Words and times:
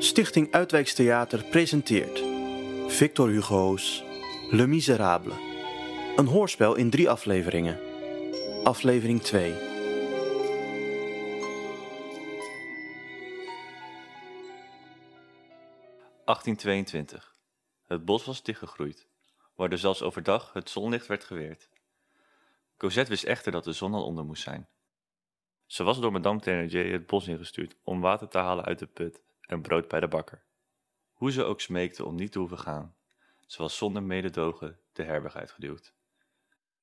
Stichting 0.00 0.52
Uitwijkstheater 0.52 1.44
presenteert 1.44 2.22
Victor 2.92 3.28
Hugo's 3.28 4.04
Le 4.50 4.66
Miserable. 4.66 5.32
Een 6.16 6.26
hoorspel 6.26 6.74
in 6.74 6.90
drie 6.90 7.10
afleveringen. 7.10 7.80
Aflevering 8.64 9.22
2. 9.22 9.52
(1822). 16.24 17.36
Het 17.84 18.04
bos 18.04 18.24
was 18.24 18.42
dichtgegroeid, 18.42 19.08
waardoor 19.54 19.78
zelfs 19.78 20.02
overdag 20.02 20.52
het 20.52 20.70
zonlicht 20.70 21.06
werd 21.06 21.24
geweerd. 21.24 21.68
Cosette 22.76 23.10
wist 23.10 23.24
echter 23.24 23.52
dat 23.52 23.64
de 23.64 23.72
zon 23.72 23.94
al 23.94 24.04
onder 24.04 24.24
moest 24.24 24.42
zijn. 24.42 24.68
Ze 25.66 25.82
was 25.82 26.00
door 26.00 26.12
madame 26.12 26.40
Thénardier 26.40 26.92
het 26.92 27.06
bos 27.06 27.28
ingestuurd 27.28 27.76
om 27.82 28.00
water 28.00 28.28
te 28.28 28.38
halen 28.38 28.64
uit 28.64 28.78
de 28.78 28.86
put 28.86 29.26
en 29.48 29.62
brood 29.62 29.88
bij 29.88 30.00
de 30.00 30.08
bakker. 30.08 30.42
Hoe 31.12 31.32
ze 31.32 31.44
ook 31.44 31.60
smeekte 31.60 32.04
om 32.04 32.14
niet 32.14 32.32
te 32.32 32.38
hoeven 32.38 32.58
gaan, 32.58 32.94
ze 33.46 33.62
was 33.62 33.76
zonder 33.76 34.02
mededogen 34.02 34.80
de 34.92 35.02
herberg 35.02 35.36
uitgeduwd. 35.36 35.94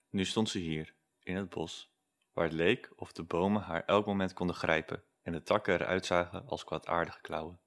Nu 0.10 0.26
stond 0.26 0.50
ze 0.50 0.60
hier, 0.60 0.94
in 1.23 1.36
het 1.36 1.50
bos, 1.50 1.94
waar 2.34 2.44
het 2.44 2.54
leek 2.54 2.92
of 2.96 3.12
de 3.12 3.23
bomen 3.23 3.62
haar 3.62 3.86
elk 3.86 4.06
moment 4.06 4.34
konden 4.34 4.56
grijpen 4.56 5.04
en 5.22 5.32
de 5.32 5.44
takken 5.44 5.73
eruit 5.73 6.06
zagen 6.06 6.48
als 6.48 6.64
kwaadaardige 6.64 7.22
klauwen. 7.22 7.59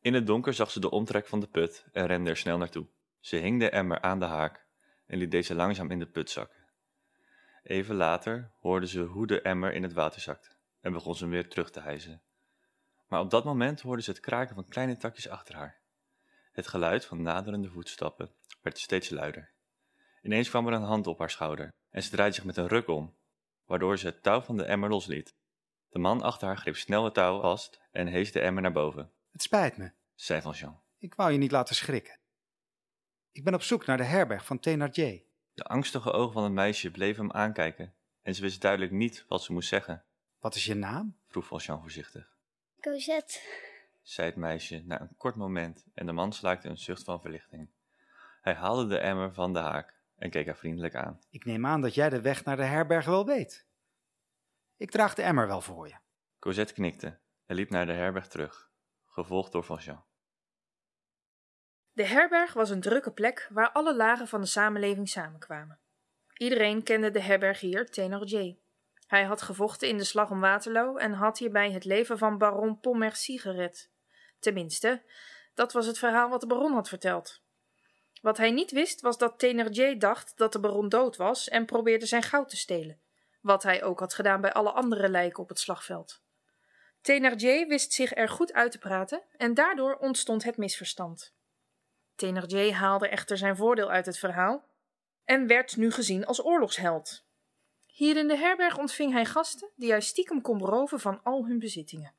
In 0.00 0.14
het 0.14 0.26
donker 0.26 0.54
zag 0.54 0.70
ze 0.70 0.80
de 0.80 0.90
omtrek 0.90 1.26
van 1.26 1.40
de 1.40 1.46
put 1.46 1.86
en 1.92 2.06
rende 2.06 2.30
er 2.30 2.36
snel 2.36 2.58
naartoe. 2.58 2.86
Ze 3.20 3.36
hing 3.36 3.60
de 3.60 3.70
emmer 3.70 4.00
aan 4.00 4.18
de 4.18 4.24
haak 4.24 4.66
en 5.06 5.18
liet 5.18 5.30
deze 5.30 5.54
langzaam 5.54 5.90
in 5.90 5.98
de 5.98 6.06
put 6.06 6.30
zakken. 6.30 6.64
Even 7.62 7.94
later 7.94 8.50
hoorde 8.60 8.86
ze 8.86 9.00
hoe 9.00 9.26
de 9.26 9.42
emmer 9.42 9.72
in 9.72 9.82
het 9.82 9.92
water 9.92 10.20
zakte 10.20 10.50
en 10.80 10.92
begon 10.92 11.14
ze 11.14 11.22
hem 11.22 11.32
weer 11.32 11.48
terug 11.48 11.70
te 11.70 11.80
hijsen. 11.80 12.22
Maar 13.10 13.20
op 13.20 13.30
dat 13.30 13.44
moment 13.44 13.80
hoorde 13.80 14.02
ze 14.02 14.10
het 14.10 14.20
kraken 14.20 14.54
van 14.54 14.68
kleine 14.68 14.96
takjes 14.96 15.28
achter 15.28 15.54
haar. 15.54 15.80
Het 16.52 16.66
geluid 16.66 17.04
van 17.04 17.22
naderende 17.22 17.70
voetstappen 17.70 18.30
werd 18.62 18.78
steeds 18.78 19.10
luider. 19.10 19.52
Ineens 20.22 20.48
kwam 20.48 20.66
er 20.66 20.72
een 20.72 20.82
hand 20.82 21.06
op 21.06 21.18
haar 21.18 21.30
schouder 21.30 21.68
en 21.90 22.02
ze 22.02 22.10
draaide 22.10 22.34
zich 22.34 22.44
met 22.44 22.56
een 22.56 22.66
ruk 22.66 22.88
om, 22.88 23.16
waardoor 23.64 23.98
ze 23.98 24.06
het 24.06 24.22
touw 24.22 24.40
van 24.40 24.56
de 24.56 24.64
emmer 24.64 24.88
losliet. 24.88 25.34
De 25.88 25.98
man 25.98 26.22
achter 26.22 26.46
haar 26.46 26.58
greep 26.58 26.76
snel 26.76 27.04
het 27.04 27.14
touw 27.14 27.40
vast 27.40 27.80
en 27.90 28.06
hees 28.06 28.32
de 28.32 28.40
emmer 28.40 28.62
naar 28.62 28.72
boven, 28.72 29.12
Het 29.32 29.42
spijt 29.42 29.76
me. 29.76 29.92
zei 30.14 30.40
Valjean. 30.40 30.80
Ik 30.98 31.14
wou 31.14 31.32
je 31.32 31.38
niet 31.38 31.50
laten 31.50 31.74
schrikken. 31.74 32.18
Ik 33.32 33.44
ben 33.44 33.54
op 33.54 33.62
zoek 33.62 33.86
naar 33.86 33.96
de 33.96 34.04
herberg 34.04 34.44
van 34.44 34.58
Thénardier. 34.58 35.22
De 35.54 35.64
angstige 35.64 36.10
ogen 36.12 36.32
van 36.32 36.42
het 36.44 36.52
meisje 36.52 36.90
bleven 36.90 37.22
hem 37.26 37.32
aankijken 37.32 37.94
en 38.22 38.34
ze 38.34 38.42
wist 38.42 38.60
duidelijk 38.60 38.92
niet 38.92 39.24
wat 39.28 39.42
ze 39.42 39.52
moest 39.52 39.68
zeggen, 39.68 40.04
Wat 40.38 40.54
is 40.54 40.64
je 40.64 40.74
naam? 40.74 41.18
vroeg 41.26 41.46
Valjean 41.46 41.80
voorzichtig. 41.80 42.38
Cosette, 42.80 43.40
zei 44.02 44.28
het 44.28 44.36
meisje 44.36 44.82
na 44.84 45.00
een 45.00 45.16
kort 45.16 45.36
moment 45.36 45.86
en 45.94 46.06
de 46.06 46.12
man 46.12 46.32
slaakte 46.32 46.68
een 46.68 46.78
zucht 46.78 47.04
van 47.04 47.20
verlichting. 47.20 47.70
Hij 48.40 48.54
haalde 48.54 48.86
de 48.86 48.98
emmer 48.98 49.34
van 49.34 49.52
de 49.52 49.58
haak 49.58 49.94
en 50.16 50.30
keek 50.30 50.46
haar 50.46 50.56
vriendelijk 50.56 50.94
aan. 50.94 51.20
Ik 51.30 51.44
neem 51.44 51.66
aan 51.66 51.80
dat 51.80 51.94
jij 51.94 52.08
de 52.08 52.20
weg 52.20 52.44
naar 52.44 52.56
de 52.56 52.64
herberg 52.64 53.04
wel 53.04 53.26
weet. 53.26 53.66
Ik 54.76 54.90
draag 54.90 55.14
de 55.14 55.22
emmer 55.22 55.46
wel 55.46 55.60
voor 55.60 55.88
je. 55.88 55.96
Cosette 56.38 56.72
knikte 56.72 57.18
en 57.46 57.54
liep 57.54 57.70
naar 57.70 57.86
de 57.86 57.92
herberg 57.92 58.28
terug, 58.28 58.70
gevolgd 59.06 59.52
door 59.52 59.64
Valjean. 59.64 60.04
De 61.92 62.06
herberg 62.06 62.52
was 62.52 62.70
een 62.70 62.80
drukke 62.80 63.12
plek 63.12 63.48
waar 63.50 63.72
alle 63.72 63.96
lagen 63.96 64.28
van 64.28 64.40
de 64.40 64.46
samenleving 64.46 65.08
samenkwamen. 65.08 65.80
Iedereen 66.36 66.82
kende 66.82 67.10
de 67.10 67.20
herbergier 67.20 67.90
Thénardier. 67.90 68.56
Hij 69.10 69.24
had 69.24 69.42
gevochten 69.42 69.88
in 69.88 69.98
de 69.98 70.04
slag 70.04 70.30
om 70.30 70.40
Waterloo 70.40 70.96
en 70.96 71.12
had 71.12 71.38
hierbij 71.38 71.70
het 71.72 71.84
leven 71.84 72.18
van 72.18 72.38
baron 72.38 72.80
Pontmercy 72.80 73.38
gered. 73.38 73.90
Tenminste, 74.38 75.02
dat 75.54 75.72
was 75.72 75.86
het 75.86 75.98
verhaal 75.98 76.28
wat 76.28 76.40
de 76.40 76.46
baron 76.46 76.72
had 76.72 76.88
verteld. 76.88 77.42
Wat 78.22 78.36
hij 78.36 78.50
niet 78.50 78.70
wist 78.70 79.00
was 79.00 79.18
dat 79.18 79.38
Thénardier 79.38 79.98
dacht 79.98 80.32
dat 80.36 80.52
de 80.52 80.60
baron 80.60 80.88
dood 80.88 81.16
was 81.16 81.48
en 81.48 81.66
probeerde 81.66 82.06
zijn 82.06 82.22
goud 82.22 82.48
te 82.48 82.56
stelen, 82.56 83.00
wat 83.40 83.62
hij 83.62 83.82
ook 83.82 84.00
had 84.00 84.14
gedaan 84.14 84.40
bij 84.40 84.52
alle 84.52 84.70
andere 84.70 85.08
lijken 85.08 85.42
op 85.42 85.48
het 85.48 85.58
slagveld. 85.58 86.22
Thénardier 87.00 87.66
wist 87.66 87.92
zich 87.92 88.16
er 88.16 88.28
goed 88.28 88.52
uit 88.52 88.72
te 88.72 88.78
praten 88.78 89.22
en 89.36 89.54
daardoor 89.54 89.96
ontstond 89.96 90.44
het 90.44 90.56
misverstand. 90.56 91.34
Thénardier 92.14 92.74
haalde 92.74 93.08
echter 93.08 93.36
zijn 93.36 93.56
voordeel 93.56 93.90
uit 93.90 94.06
het 94.06 94.18
verhaal 94.18 94.68
en 95.24 95.46
werd 95.46 95.76
nu 95.76 95.90
gezien 95.90 96.26
als 96.26 96.44
oorlogsheld. 96.44 97.28
Hier 98.00 98.16
in 98.16 98.28
de 98.28 98.36
herberg 98.36 98.78
ontving 98.78 99.12
hij 99.12 99.24
gasten 99.24 99.70
die 99.76 99.90
hij 99.90 100.00
stiekem 100.00 100.40
kon 100.40 100.58
beroven 100.58 101.00
van 101.00 101.22
al 101.22 101.46
hun 101.46 101.58
bezittingen. 101.58 102.14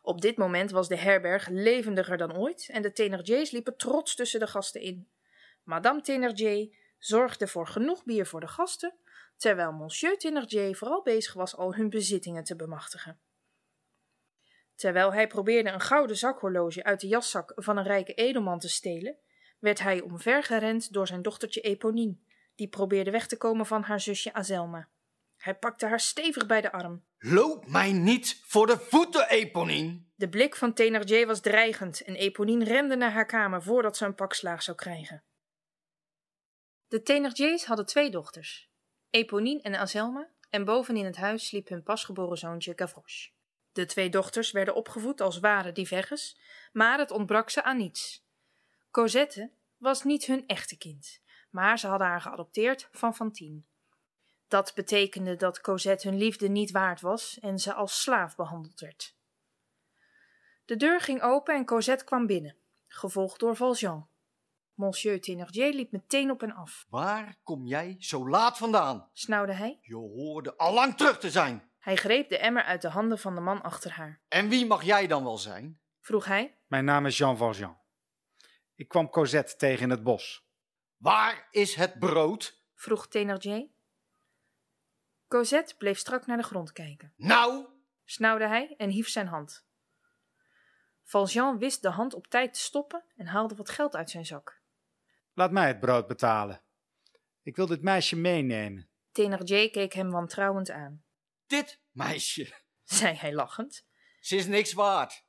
Op 0.00 0.20
dit 0.20 0.36
moment 0.36 0.70
was 0.70 0.88
de 0.88 0.96
herberg 0.96 1.48
levendiger 1.48 2.16
dan 2.16 2.36
ooit 2.36 2.68
en 2.68 2.82
de 2.82 2.92
Thénardiers 2.92 3.50
liepen 3.50 3.76
trots 3.76 4.14
tussen 4.14 4.40
de 4.40 4.46
gasten 4.46 4.80
in. 4.80 5.08
Madame 5.62 6.00
Thénardier 6.00 6.76
zorgde 6.98 7.46
voor 7.46 7.66
genoeg 7.66 8.04
bier 8.04 8.26
voor 8.26 8.40
de 8.40 8.48
gasten, 8.48 8.94
terwijl 9.36 9.72
Monsieur 9.72 10.18
Thénardier 10.18 10.76
vooral 10.76 11.02
bezig 11.02 11.34
was 11.34 11.56
al 11.56 11.74
hun 11.74 11.90
bezittingen 11.90 12.44
te 12.44 12.56
bemachtigen. 12.56 13.20
Terwijl 14.74 15.12
hij 15.12 15.26
probeerde 15.26 15.70
een 15.70 15.80
gouden 15.80 16.16
zakhorloge 16.16 16.84
uit 16.84 17.00
de 17.00 17.06
jaszak 17.06 17.52
van 17.54 17.76
een 17.76 17.84
rijke 17.84 18.14
edelman 18.14 18.58
te 18.58 18.68
stelen, 18.68 19.18
werd 19.58 19.80
hij 19.80 20.00
omvergerend 20.00 20.92
door 20.92 21.06
zijn 21.06 21.22
dochtertje 21.22 21.60
Eponine, 21.60 22.16
die 22.62 22.70
probeerde 22.70 23.10
weg 23.10 23.26
te 23.26 23.36
komen 23.36 23.66
van 23.66 23.82
haar 23.82 24.00
zusje 24.00 24.32
Azelma. 24.32 24.88
Hij 25.36 25.54
pakte 25.54 25.86
haar 25.86 26.00
stevig 26.00 26.46
bij 26.46 26.60
de 26.60 26.72
arm. 26.72 27.04
Loop 27.18 27.66
mij 27.66 27.92
niet 27.92 28.40
voor 28.44 28.66
de 28.66 28.78
voeten, 28.78 29.28
Eponine. 29.28 30.02
De 30.14 30.28
blik 30.28 30.56
van 30.56 30.74
Thénardier 30.74 31.26
was 31.26 31.40
dreigend 31.40 32.00
en 32.00 32.14
Eponine 32.14 32.64
rende 32.64 32.96
naar 32.96 33.12
haar 33.12 33.26
kamer 33.26 33.62
voordat 33.62 33.96
ze 33.96 34.04
een 34.04 34.14
pak 34.14 34.34
slaag 34.34 34.62
zou 34.62 34.76
krijgen. 34.76 35.24
De 36.88 37.02
Thénardiers 37.02 37.64
hadden 37.64 37.86
twee 37.86 38.10
dochters, 38.10 38.70
Eponine 39.10 39.62
en 39.62 39.74
Azelma, 39.74 40.28
en 40.50 40.64
boven 40.64 40.96
in 40.96 41.04
het 41.04 41.16
huis 41.16 41.46
sliep 41.46 41.68
hun 41.68 41.82
pasgeboren 41.82 42.38
zoontje 42.38 42.72
Gavroche. 42.76 43.30
De 43.72 43.86
twee 43.86 44.08
dochters 44.08 44.50
werden 44.50 44.74
opgevoed 44.74 45.20
als 45.20 45.38
ware 45.38 45.72
diverges, 45.72 46.40
maar 46.72 46.98
het 46.98 47.10
ontbrak 47.10 47.50
ze 47.50 47.62
aan 47.62 47.76
niets. 47.76 48.26
Cosette 48.90 49.50
was 49.76 50.04
niet 50.04 50.24
hun 50.24 50.46
echte 50.46 50.76
kind, 50.76 51.22
maar 51.52 51.78
ze 51.78 51.86
hadden 51.86 52.06
haar 52.06 52.20
geadopteerd 52.20 52.88
van 52.92 53.14
Fantine. 53.14 53.62
Dat 54.48 54.72
betekende 54.74 55.36
dat 55.36 55.60
Cosette 55.60 56.08
hun 56.08 56.18
liefde 56.18 56.48
niet 56.48 56.70
waard 56.70 57.00
was 57.00 57.38
en 57.40 57.58
ze 57.58 57.74
als 57.74 58.02
slaaf 58.02 58.36
behandeld 58.36 58.80
werd. 58.80 59.16
De 60.64 60.76
deur 60.76 61.00
ging 61.00 61.22
open 61.22 61.54
en 61.54 61.64
Cosette 61.64 62.04
kwam 62.04 62.26
binnen, 62.26 62.56
gevolgd 62.86 63.40
door 63.40 63.56
Valjean. 63.56 64.08
Monsieur 64.74 65.20
Thénardier 65.20 65.74
liep 65.74 65.92
meteen 65.92 66.30
op 66.30 66.40
hen 66.40 66.54
af. 66.54 66.86
Waar 66.88 67.36
kom 67.42 67.66
jij 67.66 67.96
zo 67.98 68.28
laat 68.28 68.58
vandaan? 68.58 69.08
Snauwde 69.12 69.52
hij. 69.52 69.78
Je 69.82 69.94
hoorde 69.94 70.56
al 70.56 70.74
lang 70.74 70.96
terug 70.96 71.18
te 71.18 71.30
zijn. 71.30 71.70
Hij 71.78 71.96
greep 71.96 72.28
de 72.28 72.38
emmer 72.38 72.62
uit 72.62 72.82
de 72.82 72.88
handen 72.88 73.18
van 73.18 73.34
de 73.34 73.40
man 73.40 73.62
achter 73.62 73.90
haar. 73.90 74.20
En 74.28 74.48
wie 74.48 74.66
mag 74.66 74.82
jij 74.82 75.06
dan 75.06 75.24
wel 75.24 75.38
zijn? 75.38 75.80
Vroeg 76.00 76.24
hij. 76.24 76.56
Mijn 76.66 76.84
naam 76.84 77.06
is 77.06 77.18
Jean 77.18 77.36
Valjean. 77.36 77.80
Ik 78.74 78.88
kwam 78.88 79.10
Cosette 79.10 79.56
tegen 79.56 79.82
in 79.82 79.90
het 79.90 80.02
bos. 80.02 80.46
Waar 81.02 81.48
is 81.50 81.74
het 81.74 81.98
brood? 81.98 82.62
Vroeg 82.74 83.08
Thénardier. 83.08 83.68
Cosette 85.28 85.76
bleef 85.76 85.98
strak 85.98 86.26
naar 86.26 86.36
de 86.36 86.42
grond 86.42 86.72
kijken. 86.72 87.12
Nou, 87.16 87.66
Snauwde 88.04 88.46
hij 88.46 88.74
en 88.76 88.90
hief 88.90 89.08
zijn 89.08 89.26
hand. 89.26 89.66
Valjean 91.04 91.58
wist 91.58 91.82
de 91.82 91.90
hand 91.90 92.14
op 92.14 92.26
tijd 92.26 92.54
te 92.54 92.60
stoppen 92.60 93.04
en 93.16 93.26
haalde 93.26 93.54
wat 93.54 93.70
geld 93.70 93.96
uit 93.96 94.10
zijn 94.10 94.26
zak. 94.26 94.60
Laat 95.32 95.50
mij 95.50 95.66
het 95.66 95.80
brood 95.80 96.06
betalen. 96.06 96.62
Ik 97.42 97.56
wil 97.56 97.66
dit 97.66 97.82
meisje 97.82 98.16
meenemen. 98.16 98.88
Thénardier 99.12 99.70
keek 99.70 99.92
hem 99.92 100.10
wantrouwend 100.10 100.70
aan. 100.70 101.04
dit 101.46 101.80
meisje, 101.90 102.54
Zei 102.82 103.14
hij 103.14 103.34
lachend. 103.34 103.86
ze 104.20 104.36
is 104.36 104.46
niks 104.46 104.72
waard. 104.72 105.24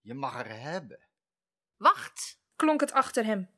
Je 0.00 0.14
mag 0.14 0.32
haar 0.32 0.60
hebben. 0.60 1.00
Wacht, 1.76 2.40
Klonk 2.56 2.80
het 2.80 2.92
achter 2.92 3.24
hem. 3.24 3.50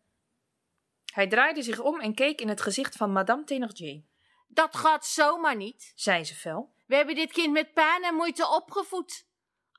Hij 1.12 1.26
draaide 1.26 1.62
zich 1.62 1.78
om 1.78 2.00
en 2.00 2.14
keek 2.14 2.40
in 2.40 2.48
het 2.48 2.60
gezicht 2.60 2.96
van 2.96 3.12
Madame 3.12 3.44
Thénardier. 3.44 4.02
dat 4.48 4.76
gaat 4.76 5.06
zomaar 5.06 5.56
niet. 5.56 5.92
Zei 5.94 6.24
ze 6.24 6.34
fel. 6.34 6.74
We 6.86 6.94
hebben 6.94 7.14
dit 7.14 7.32
kind 7.32 7.52
met 7.52 7.72
pijn 7.72 8.02
en 8.02 8.14
moeite 8.14 8.48
opgevoed. 8.48 9.26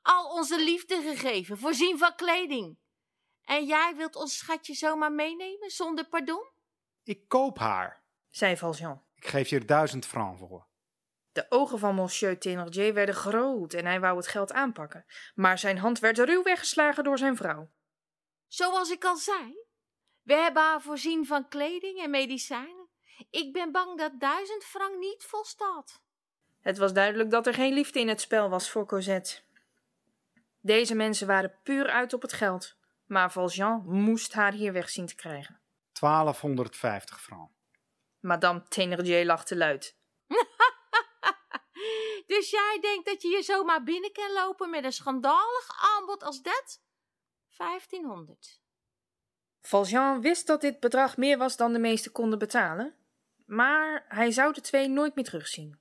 Al 0.02 0.30
onze 0.30 0.64
liefde 0.64 1.02
gegeven, 1.02 1.58
voorzien 1.58 1.98
van 1.98 2.14
kleding. 2.14 2.78
En 3.44 3.64
jij 3.64 3.94
wilt 3.96 4.16
ons 4.16 4.36
schatje 4.36 4.74
zomaar 4.74 5.12
meenemen 5.12 5.70
zonder 5.70 6.08
pardon? 6.08 6.50
Ik 7.02 7.28
koop 7.28 7.58
haar. 7.58 8.04
Zei 8.30 8.56
Valjean. 8.56 9.02
Ik 9.14 9.26
geef 9.26 9.48
je 9.48 9.56
er 9.56 9.66
duizend 9.66 10.06
francs 10.06 10.40
voor. 10.40 10.66
De 11.32 11.46
ogen 11.48 11.78
van 11.78 11.94
Monsieur 11.94 12.38
Thénardier 12.38 12.94
werden 12.94 13.14
groot 13.14 13.72
en 13.72 13.86
hij 13.86 14.00
wou 14.00 14.16
het 14.16 14.28
geld 14.28 14.52
aanpakken. 14.52 15.04
Maar 15.34 15.58
zijn 15.58 15.78
hand 15.78 15.98
werd 15.98 16.18
ruw 16.18 16.42
weggeslagen 16.42 17.04
door 17.04 17.18
zijn 17.18 17.36
vrouw. 17.36 17.70
Zoals 18.46 18.90
ik 18.90 19.04
al 19.04 19.16
zei, 19.16 19.63
we 20.24 20.34
hebben 20.34 20.62
haar 20.62 20.82
voorzien 20.82 21.26
van 21.26 21.48
kleding 21.48 21.98
en 21.98 22.10
medicijnen. 22.10 22.88
Ik 23.30 23.52
ben 23.52 23.72
bang 23.72 23.98
dat 23.98 24.20
duizend 24.20 24.64
frank 24.64 24.98
niet 24.98 25.24
volstaat. 25.24 26.02
Het 26.60 26.78
was 26.78 26.92
duidelijk 26.92 27.30
dat 27.30 27.46
er 27.46 27.54
geen 27.54 27.72
liefde 27.72 28.00
in 28.00 28.08
het 28.08 28.20
spel 28.20 28.48
was 28.48 28.70
voor 28.70 28.86
Cosette. 28.86 29.40
Deze 30.60 30.94
mensen 30.94 31.26
waren 31.26 31.58
puur 31.62 31.88
uit 31.88 32.12
op 32.12 32.22
het 32.22 32.32
geld, 32.32 32.76
maar 33.06 33.32
Valjean 33.32 33.82
moest 33.86 34.32
haar 34.32 34.52
hier 34.52 34.72
weg 34.72 34.90
zien 34.90 35.06
te 35.06 35.14
krijgen. 35.14 35.60
1250 35.92 37.22
francs. 37.22 37.52
Madame 38.20 38.62
Thénardier 38.68 39.24
lachte 39.24 39.56
luid. 39.56 39.96
Dus 42.26 42.50
jij 42.50 42.78
denkt 42.80 43.06
dat 43.06 43.22
je 43.22 43.28
hier 43.28 43.42
zomaar 43.42 43.82
binnen 43.82 44.12
kan 44.12 44.32
lopen 44.32 44.70
met 44.70 44.84
een 44.84 44.92
schandalig 44.92 45.94
aanbod 45.96 46.22
als 46.22 46.42
dat? 46.42 46.82
1500. 47.56 48.63
Valjean 49.66 50.20
wist 50.20 50.46
dat 50.46 50.60
dit 50.60 50.80
bedrag 50.80 51.16
meer 51.16 51.38
was 51.38 51.56
dan 51.56 51.72
de 51.72 51.78
meesten 51.78 52.12
konden 52.12 52.38
betalen, 52.38 52.94
maar 53.44 54.04
hij 54.08 54.30
zou 54.30 54.52
de 54.52 54.60
twee 54.60 54.88
nooit 54.88 55.14
meer 55.14 55.24
terugzien. 55.24 55.78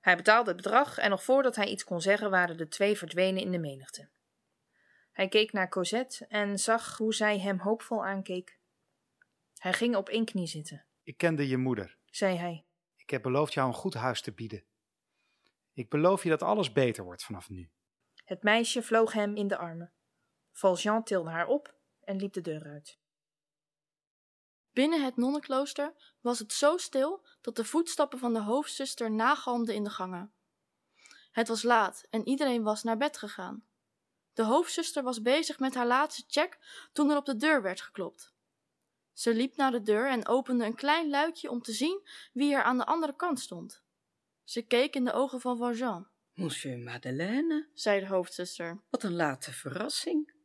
Hij 0.00 0.16
betaalde 0.16 0.48
het 0.48 0.62
bedrag 0.62 0.98
en 0.98 1.10
nog 1.10 1.24
voordat 1.24 1.56
hij 1.56 1.66
iets 1.66 1.84
kon 1.84 2.00
zeggen 2.00 2.30
waren 2.30 2.56
de 2.56 2.68
twee 2.68 2.96
verdwenen 2.96 3.42
in 3.42 3.50
de 3.50 3.58
menigte. 3.58 4.08
Hij 5.12 5.28
keek 5.28 5.52
naar 5.52 5.68
Cosette 5.68 6.26
en 6.26 6.58
zag 6.58 6.96
hoe 6.96 7.14
zij 7.14 7.38
hem 7.38 7.58
hoopvol 7.58 8.04
aankeek. 8.04 8.58
Hij 9.58 9.72
ging 9.72 9.96
op 9.96 10.08
één 10.08 10.24
knie 10.24 10.46
zitten, 10.46 10.84
Ik 11.02 11.16
kende 11.16 11.48
je 11.48 11.56
moeder. 11.56 11.96
zei 12.04 12.36
hij. 12.36 12.64
Ik 12.96 13.10
heb 13.10 13.22
beloofd 13.22 13.52
jou 13.52 13.68
een 13.68 13.74
goed 13.74 13.94
huis 13.94 14.20
te 14.20 14.32
bieden. 14.32 14.64
Ik 15.72 15.88
beloof 15.88 16.22
je 16.22 16.28
dat 16.28 16.42
alles 16.42 16.72
beter 16.72 17.04
wordt 17.04 17.24
vanaf 17.24 17.48
nu. 17.48 17.70
Het 18.24 18.42
meisje 18.42 18.82
vloog 18.82 19.12
hem 19.12 19.36
in 19.36 19.48
de 19.48 19.56
armen. 19.56 19.92
Valjean 20.52 21.04
tilde 21.04 21.30
haar 21.30 21.46
op 21.46 21.78
en 22.10 22.16
liep 22.16 22.32
de 22.32 22.40
deur 22.40 22.64
uit. 22.64 22.98
Binnen 24.72 25.04
het 25.04 25.16
nonnenklooster 25.16 26.16
was 26.20 26.38
het 26.38 26.52
zo 26.52 26.76
stil 26.76 27.26
dat 27.40 27.56
de 27.56 27.64
voetstappen 27.64 28.18
van 28.18 28.32
de 28.32 28.40
hoofdzuster 28.40 29.10
nagalmden 29.10 29.74
in 29.74 29.84
de 29.84 29.90
gangen. 29.90 30.32
Het 31.32 31.48
was 31.48 31.62
laat 31.62 32.06
en 32.10 32.28
iedereen 32.28 32.62
was 32.62 32.82
naar 32.82 32.96
bed 32.96 33.18
gegaan. 33.18 33.64
De 34.32 34.42
hoofdzuster 34.44 35.02
was 35.02 35.22
bezig 35.22 35.58
met 35.58 35.74
haar 35.74 35.86
laatste 35.86 36.24
check 36.26 36.58
toen 36.92 37.10
er 37.10 37.16
op 37.16 37.26
de 37.26 37.36
deur 37.36 37.62
werd 37.62 37.80
geklopt. 37.80 38.32
Ze 39.12 39.34
liep 39.34 39.56
naar 39.56 39.70
de 39.70 39.82
deur 39.82 40.08
en 40.08 40.26
opende 40.26 40.64
een 40.64 40.74
klein 40.74 41.10
luikje 41.10 41.50
om 41.50 41.62
te 41.62 41.72
zien 41.72 42.08
wie 42.32 42.54
er 42.54 42.62
aan 42.62 42.78
de 42.78 42.86
andere 42.86 43.16
kant 43.16 43.40
stond. 43.40 43.82
Ze 44.44 44.62
keek 44.62 44.94
in 44.94 45.04
de 45.04 45.12
ogen 45.12 45.40
van 45.40 45.56
Valjean, 45.56 46.08
Monsieur 46.34 46.78
Madeleine, 46.78 47.68
zei 47.74 48.00
de 48.00 48.06
hoofdzuster. 48.06 48.80
wat 48.90 49.02
een 49.02 49.14
late 49.14 49.52
verrassing. 49.52 50.39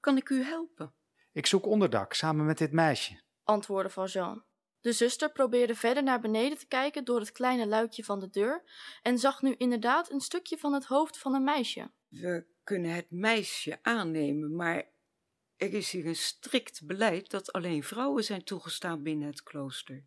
Kan 0.00 0.16
ik 0.16 0.28
u 0.28 0.42
helpen? 0.42 0.94
Ik 1.32 1.46
zoek 1.46 1.66
onderdak 1.66 2.12
samen 2.12 2.46
met 2.46 2.58
dit 2.58 2.72
meisje. 2.72 3.20
antwoordde 3.42 3.90
Valjean. 3.92 4.44
De 4.80 4.92
zuster 4.92 5.32
probeerde 5.32 5.74
verder 5.74 6.02
naar 6.02 6.20
beneden 6.20 6.58
te 6.58 6.66
kijken 6.66 7.04
door 7.04 7.20
het 7.20 7.32
kleine 7.32 7.66
luikje 7.66 8.04
van 8.04 8.20
de 8.20 8.30
deur 8.30 8.62
en 9.02 9.18
zag 9.18 9.42
nu 9.42 9.54
inderdaad 9.58 10.10
een 10.10 10.20
stukje 10.20 10.58
van 10.58 10.72
het 10.72 10.84
hoofd 10.84 11.18
van 11.18 11.34
een 11.34 11.44
meisje. 11.44 11.90
We 12.08 12.46
kunnen 12.64 12.94
het 12.94 13.10
meisje 13.10 13.78
aannemen, 13.82 14.56
maar 14.56 14.88
er 15.56 15.74
is 15.74 15.90
hier 15.90 16.06
een 16.06 16.16
strikt 16.16 16.86
beleid 16.86 17.30
dat 17.30 17.52
alleen 17.52 17.82
vrouwen 17.82 18.24
zijn 18.24 18.44
toegestaan 18.44 19.02
binnen 19.02 19.28
het 19.28 19.42
klooster. 19.42 20.04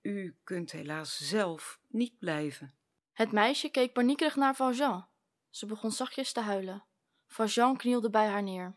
U 0.00 0.38
kunt 0.44 0.72
helaas 0.72 1.16
zelf 1.16 1.80
niet 1.88 2.18
blijven. 2.18 2.74
Het 3.12 3.32
meisje 3.32 3.68
keek 3.68 3.92
paniekerig 3.92 4.36
naar 4.36 4.56
Valjean. 4.56 5.08
Ze 5.50 5.66
begon 5.66 5.92
zachtjes 5.92 6.32
te 6.32 6.40
huilen. 6.40 6.84
Valjean 7.30 7.76
knielde 7.76 8.10
bij 8.10 8.26
haar 8.26 8.42
neer. 8.42 8.76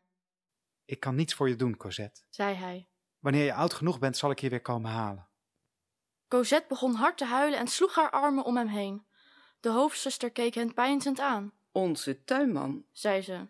Ik 0.85 0.99
kan 0.99 1.15
niets 1.15 1.33
voor 1.33 1.49
je 1.49 1.55
doen, 1.55 1.77
Cosette. 1.77 2.21
Zei 2.29 2.55
hij. 2.55 2.87
Wanneer 3.19 3.43
je 3.45 3.53
oud 3.53 3.73
genoeg 3.73 3.99
bent, 3.99 4.17
zal 4.17 4.31
ik 4.31 4.39
je 4.39 4.49
weer 4.49 4.61
komen 4.61 4.91
halen. 4.91 5.27
Cosette 6.27 6.67
begon 6.67 6.93
hard 6.93 7.17
te 7.17 7.25
huilen 7.25 7.59
en 7.59 7.67
sloeg 7.67 7.95
haar 7.95 8.09
armen 8.11 8.43
om 8.43 8.57
hem 8.57 8.67
heen. 8.67 9.05
De 9.59 9.69
hoofdzuster 9.69 10.31
keek 10.31 10.53
hen 10.53 10.73
peinzend 10.73 11.19
aan. 11.19 11.53
Onze 11.71 12.23
tuinman, 12.23 12.85
Zei 12.91 13.21
ze. 13.21 13.47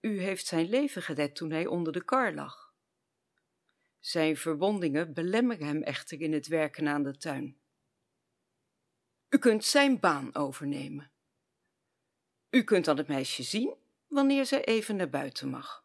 u 0.00 0.20
heeft 0.20 0.46
zijn 0.46 0.68
leven 0.68 1.02
gered 1.02 1.36
toen 1.36 1.50
hij 1.50 1.66
onder 1.66 1.92
de 1.92 2.04
kar 2.04 2.34
lag. 2.34 2.74
Zijn 4.00 4.36
verwondingen 4.36 5.12
belemmeren 5.12 5.66
hem 5.66 5.82
echter 5.82 6.20
in 6.20 6.32
het 6.32 6.46
werken 6.46 6.88
aan 6.88 7.02
de 7.02 7.16
tuin. 7.16 7.58
U 9.28 9.38
kunt 9.38 9.64
zijn 9.64 10.00
baan 10.00 10.34
overnemen. 10.34 11.10
U 12.50 12.62
kunt 12.62 12.84
dan 12.84 12.96
het 12.96 13.08
meisje 13.08 13.42
zien 13.42 13.84
wanneer 14.08 14.46
zij 14.46 14.64
even 14.64 14.96
naar 14.96 15.10
buiten 15.10 15.48
mag. 15.48 15.84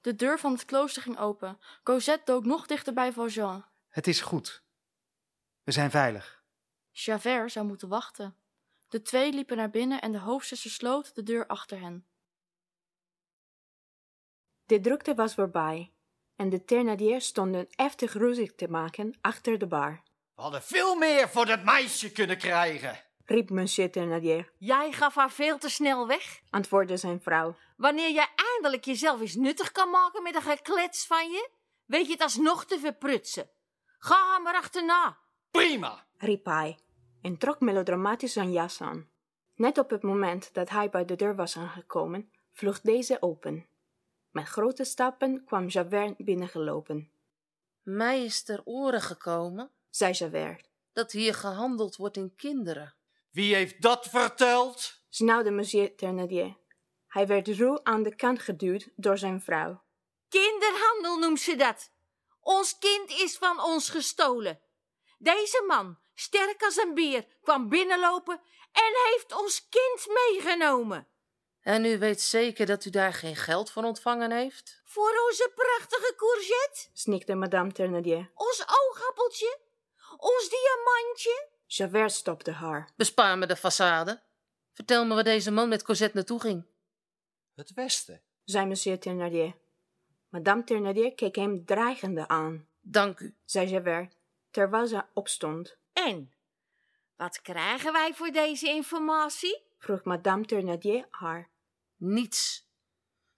De 0.00 0.14
deur 0.14 0.38
van 0.38 0.52
het 0.52 0.64
klooster 0.64 1.02
ging 1.02 1.18
open. 1.18 1.60
Cosette 1.82 2.24
dook 2.24 2.44
nog 2.44 2.66
dichter 2.66 2.92
bij 2.92 3.12
Valjean. 3.12 3.64
Het 3.88 4.06
is 4.06 4.20
goed. 4.20 4.64
We 5.62 5.72
zijn 5.72 5.90
veilig. 5.90 6.44
Javert 6.90 7.52
zou 7.52 7.66
moeten 7.66 7.88
wachten. 7.88 8.36
De 8.88 9.02
twee 9.02 9.32
liepen 9.32 9.56
naar 9.56 9.70
binnen 9.70 10.00
en 10.00 10.12
de 10.12 10.18
hoofdzuster 10.18 10.70
sloot 10.70 11.14
de 11.14 11.22
deur 11.22 11.46
achter 11.46 11.80
hen. 11.80 12.06
De 14.64 14.80
drukte 14.80 15.14
was 15.14 15.34
voorbij 15.34 15.92
en 16.36 16.48
de 16.48 16.64
Thénardiers 16.64 17.26
stonden 17.26 17.66
heftig 17.70 18.12
ruzie 18.12 18.54
te 18.54 18.68
maken 18.68 19.18
achter 19.20 19.58
de 19.58 19.66
bar. 19.66 20.02
We 20.34 20.42
hadden 20.42 20.62
veel 20.62 20.94
meer 20.94 21.28
voor 21.28 21.46
dat 21.46 21.64
meisje 21.64 22.12
kunnen 22.12 22.38
krijgen. 22.38 23.04
Riep 23.24 23.50
monsieur 23.50 23.90
Thénardier, 23.90 24.52
Jij 24.58 24.92
gaf 24.92 25.14
haar 25.14 25.30
veel 25.30 25.58
te 25.58 25.68
snel 25.68 26.06
weg. 26.06 26.40
antwoordde 26.50 26.96
zijn 26.96 27.20
vrouw. 27.20 27.56
Wanneer 27.76 28.10
jij 28.10 28.28
eindelijk 28.34 28.84
jezelf 28.84 29.20
eens 29.20 29.34
nuttig 29.34 29.72
kan 29.72 29.90
maken 29.90 30.22
met 30.22 30.34
een 30.34 30.42
geklets 30.42 31.06
van 31.06 31.30
je, 31.30 31.50
weet 31.84 32.06
je 32.06 32.12
het 32.12 32.22
alsnog 32.22 32.64
te 32.64 32.78
verprutsen. 32.78 33.50
Ga 33.98 34.26
haar 34.28 34.42
maar 34.42 34.54
achterna. 34.54 35.18
Prima. 35.50 36.06
riep 36.16 36.44
hij 36.44 36.78
en 37.22 37.38
trok 37.38 37.60
melodramatisch 37.60 38.32
zijn 38.32 38.52
jas 38.52 38.80
aan. 38.80 39.08
Net 39.54 39.78
op 39.78 39.90
het 39.90 40.02
moment 40.02 40.54
dat 40.54 40.68
hij 40.68 40.90
bij 40.90 41.04
de 41.04 41.16
deur 41.16 41.36
was 41.36 41.56
aangekomen, 41.56 42.30
vloog 42.52 42.80
deze 42.80 43.22
open. 43.22 43.66
Met 44.30 44.46
grote 44.46 44.84
stappen 44.84 45.44
kwam 45.44 45.66
Javert 45.66 46.16
binnengelopen. 46.16 47.10
Mij 47.82 48.24
is 48.24 48.42
ter 48.42 48.60
oren 48.64 49.00
gekomen 49.00 49.70
Zei 49.92 50.12
Javert, 50.12 50.68
dat 50.92 51.12
hier 51.12 51.34
gehandeld 51.34 51.96
wordt 51.96 52.16
in 52.16 52.34
kinderen. 52.36 52.94
Wie 53.32 53.54
heeft 53.54 53.82
dat 53.82 54.06
verteld? 54.08 55.00
snauwde 55.08 55.50
monsieur 55.50 55.96
Thénardier. 55.96 56.56
Hij 57.06 57.26
werd 57.26 57.48
ruw 57.48 57.80
aan 57.82 58.02
de 58.02 58.14
kant 58.14 58.42
geduwd 58.42 58.88
door 58.96 59.18
zijn 59.18 59.40
vrouw. 59.40 59.82
Kinderhandel 60.28 61.18
noemt 61.18 61.40
ze 61.40 61.56
dat. 61.56 61.90
Ons 62.40 62.78
kind 62.78 63.10
is 63.10 63.36
van 63.38 63.60
ons 63.62 63.88
gestolen. 63.88 64.60
Deze 65.18 65.64
man, 65.66 65.98
sterk 66.14 66.62
als 66.62 66.76
een 66.76 66.94
beer, 66.94 67.26
kwam 67.42 67.68
binnenlopen 67.68 68.40
en 68.72 68.92
heeft 69.10 69.34
ons 69.40 69.68
kind 69.68 70.06
meegenomen. 70.06 71.08
En 71.60 71.84
u 71.84 71.98
weet 71.98 72.20
zeker 72.20 72.66
dat 72.66 72.84
u 72.84 72.90
daar 72.90 73.12
geen 73.12 73.36
geld 73.36 73.70
voor 73.70 73.82
ontvangen 73.82 74.30
heeft? 74.30 74.80
Voor 74.84 75.12
onze 75.28 75.52
prachtige 75.54 76.14
courgette, 76.16 76.88
snikte 76.92 77.34
madame 77.34 77.72
Thénardier. 77.72 78.30
ons 78.34 78.64
oogappeltje, 78.66 79.58
ons 80.16 80.48
diamantje. 80.48 81.50
Javert 81.76 82.12
stopte 82.12 82.50
haar. 82.50 82.92
Bespaar 82.96 83.38
me 83.38 83.46
de 83.46 83.56
façade. 83.56 84.20
Vertel 84.72 85.06
me 85.06 85.14
waar 85.14 85.24
deze 85.24 85.50
man 85.50 85.68
met 85.68 85.82
Cosette 85.82 86.16
naartoe 86.16 86.40
ging. 86.40 86.64
Het 87.54 87.72
Westen. 87.74 88.20
zei 88.44 88.66
monsieur 88.66 88.98
Thénardier. 88.98 89.54
Madame 90.28 90.64
Thénardier 90.64 91.14
keek 91.14 91.36
hem 91.36 91.64
dreigende 91.64 92.28
aan, 92.28 92.66
Dank 92.80 93.20
u. 93.20 93.36
zei 93.44 93.68
Javert, 93.68 94.16
terwijl 94.50 94.86
ze 94.86 95.04
opstond. 95.14 95.76
En, 95.92 96.32
wat 97.16 97.42
krijgen 97.42 97.92
wij 97.92 98.14
voor 98.14 98.30
deze 98.30 98.68
informatie? 98.68 99.62
Vroeg 99.78 100.04
madame 100.04 100.44
Thénardier 100.44 101.06
haar. 101.10 101.50
Niets. 101.96 102.70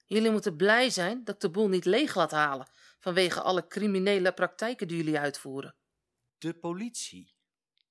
Jullie 0.05 0.31
moeten 0.31 0.57
blij 0.57 0.91
zijn 0.91 1.25
dat 1.25 1.35
ik 1.35 1.41
de 1.41 1.51
boel 1.51 1.69
niet 1.69 1.85
leeg 1.85 2.15
laat 2.15 2.31
halen 2.31 2.69
vanwege 2.99 3.41
alle 3.41 3.67
criminele 3.67 4.33
praktijken 4.33 4.89
die 4.89 4.97
jullie 4.97 5.19
uitvoeren. 5.19 5.75
De 6.39 6.55
politie. 6.55 7.34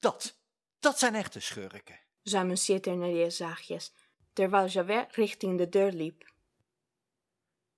Dat. 0.04 0.38
Dat 0.80 1.00
zijn 1.00 1.16
echte 1.16 1.40
schurken. 1.40 2.00
zei 2.24 2.48
monsieur 2.48 2.82
Thénardier 2.82 3.32
zachtjes, 3.32 3.94
terwijl 4.34 4.68
Javert 4.68 5.16
richting 5.16 5.58
de 5.58 5.70
deur 5.70 5.92
liep. 5.92 6.32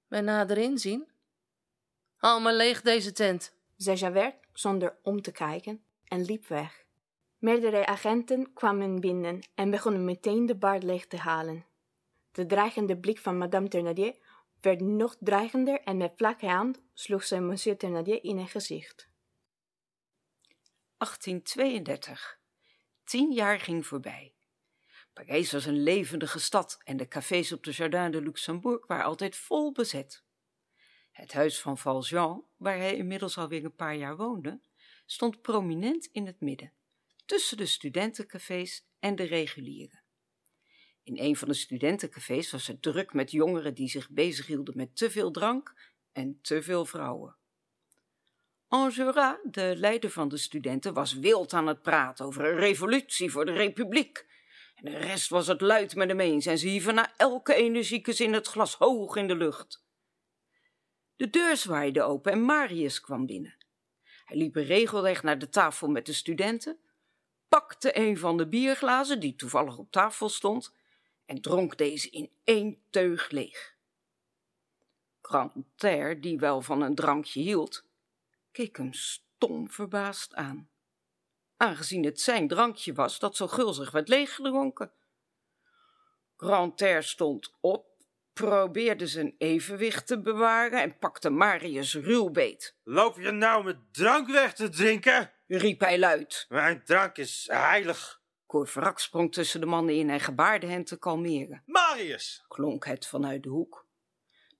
Bij 0.08 0.22
nader 0.22 0.58
inzien. 0.58 1.12
Haal 2.16 2.40
maar 2.42 2.54
leeg 2.54 2.82
deze 2.82 3.12
tent. 3.12 3.54
zei 3.78 3.98
Javert 3.98 4.36
zonder 4.54 4.98
om 5.02 5.22
te 5.22 5.32
kijken 5.32 5.84
en 6.04 6.26
liep 6.26 6.48
weg. 6.48 6.86
Meerdere 7.38 7.86
agenten 7.86 8.54
kwamen 8.54 9.00
binnen 9.00 9.48
en 9.56 9.70
begonnen 9.70 10.06
meteen 10.06 10.46
de 10.46 10.56
bar 10.56 10.80
leeg 10.80 11.08
te 11.08 11.18
halen. 11.18 11.66
De 12.32 12.46
dreigende 12.46 12.98
blik 12.98 13.20
van 13.20 13.38
madame 13.38 13.68
Thénardier 13.68 14.16
werd 14.62 14.82
nog 14.82 15.16
dreigender 15.20 15.82
en 15.82 15.98
met 15.98 16.14
vlakke 16.16 16.48
hand 16.48 16.82
sloeg 16.94 17.24
zij 17.24 17.42
monsieur 17.42 17.78
Thénardier 17.78 18.24
in 18.24 18.38
het 18.38 18.50
gezicht. 18.50 19.14
1832. 20.98 22.40
Tien 23.04 23.32
jaar 23.32 23.60
ging 23.60 23.86
voorbij. 23.86 24.34
Parijs 25.14 25.52
was 25.52 25.66
een 25.66 25.84
levendige 25.84 26.40
stad 26.40 26.82
en 26.84 26.98
de 26.98 27.08
cafés 27.08 27.52
op 27.52 27.64
de 27.64 27.72
Jardin 27.72 28.12
de 28.12 28.22
Luxembourg 28.22 28.88
waren 28.88 29.06
altijd 29.06 29.36
vol 29.36 29.72
bezet. 29.72 30.24
Het 31.12 31.34
huis 31.34 31.62
van 31.62 31.78
Valjean, 31.78 32.46
waar 32.58 32.78
hij 32.78 32.96
inmiddels 32.96 33.38
alweer 33.38 33.66
een 33.66 33.76
paar 33.76 33.96
jaar 33.96 34.18
woonde, 34.18 34.62
stond 35.06 35.42
prominent 35.42 36.06
in 36.06 36.26
het 36.26 36.42
midden, 36.42 36.74
tussen 37.26 37.58
de 37.58 37.66
studentencafés 37.66 38.88
en 39.00 39.16
de 39.16 39.24
reguliere. 39.24 40.04
In 41.04 41.20
een 41.20 41.36
van 41.36 41.48
de 41.48 41.54
studentencafés 41.54 42.52
was 42.52 42.68
het 42.68 42.82
druk 42.82 43.14
met 43.14 43.32
jongeren 43.32 43.74
die 43.74 43.90
zich 43.90 44.10
bezighielden 44.10 44.78
met 44.78 44.96
te 44.96 45.12
veel 45.12 45.32
drank 45.32 45.94
en 46.12 46.40
te 46.42 46.62
veel 46.62 46.86
vrouwen. 46.86 47.38
Enjolras, 48.76 49.38
de 49.44 49.74
leider 49.78 50.10
van 50.10 50.30
de 50.30 50.38
studenten, 50.38 50.94
was 50.94 51.14
wild 51.14 51.54
aan 51.54 51.68
het 51.68 51.82
praten 51.82 52.26
over 52.26 52.46
een 52.46 52.58
revolutie 52.58 53.32
voor 53.32 53.46
de 53.46 53.54
republiek. 53.54 54.26
En 54.76 54.92
de 54.92 54.98
rest 54.98 55.30
was 55.30 55.48
het 55.48 55.62
luid 55.62 55.96
met 55.96 56.08
hem 56.08 56.20
eens 56.20 56.46
en 56.46 56.58
ze 56.58 56.68
hieven 56.68 56.96
na 56.96 57.14
elke 57.18 57.54
energieke 57.54 58.14
zin 58.14 58.34
het 58.34 58.48
glas 58.48 58.76
hoog 58.76 59.16
in 59.16 59.28
de 59.28 59.36
lucht. 59.36 59.84
De 61.16 61.30
deur 61.30 61.58
zwaaide 61.58 62.04
open 62.04 62.32
en 62.32 62.42
Marius 62.42 63.02
kwam 63.02 63.26
binnen. 63.26 63.56
Hij 64.26 64.38
liep 64.38 64.56
regelrecht 64.56 65.24
naar 65.24 65.40
de 65.40 65.50
tafel 65.50 65.88
met 65.88 66.06
de 66.06 66.14
studenten, 66.14 66.78
pakte 67.48 67.98
een 67.98 68.18
van 68.18 68.38
de 68.38 68.48
bierglazen 68.48 69.20
die 69.20 69.36
toevallig 69.36 69.78
op 69.78 69.92
tafel 69.92 70.30
stond 70.30 70.74
en 71.26 71.42
dronk 71.42 71.78
deze 71.78 72.10
in 72.10 72.32
één 72.44 72.78
teug 72.90 73.30
leeg. 73.30 73.76
Grantaire, 75.22 76.20
die 76.20 76.40
wel 76.40 76.62
van 76.62 76.82
een 76.82 76.96
drankje 76.96 77.42
hield, 77.42 77.84
keek 78.56 78.78
hem 78.78 78.94
stom 78.94 79.70
verbaasd 79.70 80.34
aan, 80.34 80.70
aangezien 81.58 82.04
het 82.04 82.22
zijn 82.22 82.48
drankje 82.48 82.94
was 82.94 83.20
dat 83.20 83.36
zo 83.36 83.48
gulzig 83.48 83.92
werd 83.92 84.08
leeggedronken. 84.08 84.92
Grantaire 86.38 87.02
stond 87.02 87.54
op, 87.60 87.88
probeerde 88.34 89.08
zijn 89.08 89.36
evenwicht 89.38 90.08
te 90.08 90.22
bewaren 90.22 90.82
en 90.82 90.98
pakte 90.98 91.30
Marius 91.30 91.94
ruw 91.96 92.30
beet. 92.30 92.76
Loop 92.84 93.20
je 93.20 93.32
nou 93.32 93.64
met 93.64 93.78
drank 93.92 94.28
weg 94.28 94.54
te 94.54 94.70
drinken? 94.70 95.32
riep 95.48 95.80
hij 95.80 96.00
luid. 96.00 96.46
Mijn 96.50 96.84
drank 96.84 97.18
is 97.18 97.48
heilig. 97.52 98.22
Courfeyrac 98.48 99.00
sprong 99.00 99.34
tussen 99.34 99.60
de 99.60 99.66
mannen 99.66 99.96
in 99.96 100.10
en 100.10 100.20
gebaarde 100.20 100.68
hen 100.68 100.84
te 100.84 100.98
kalmeren. 100.98 101.64
Marius! 101.66 102.46
klonk 102.48 102.86
het 102.86 103.08
vanuit 103.08 103.44
de 103.44 103.50
hoek. 103.50 103.88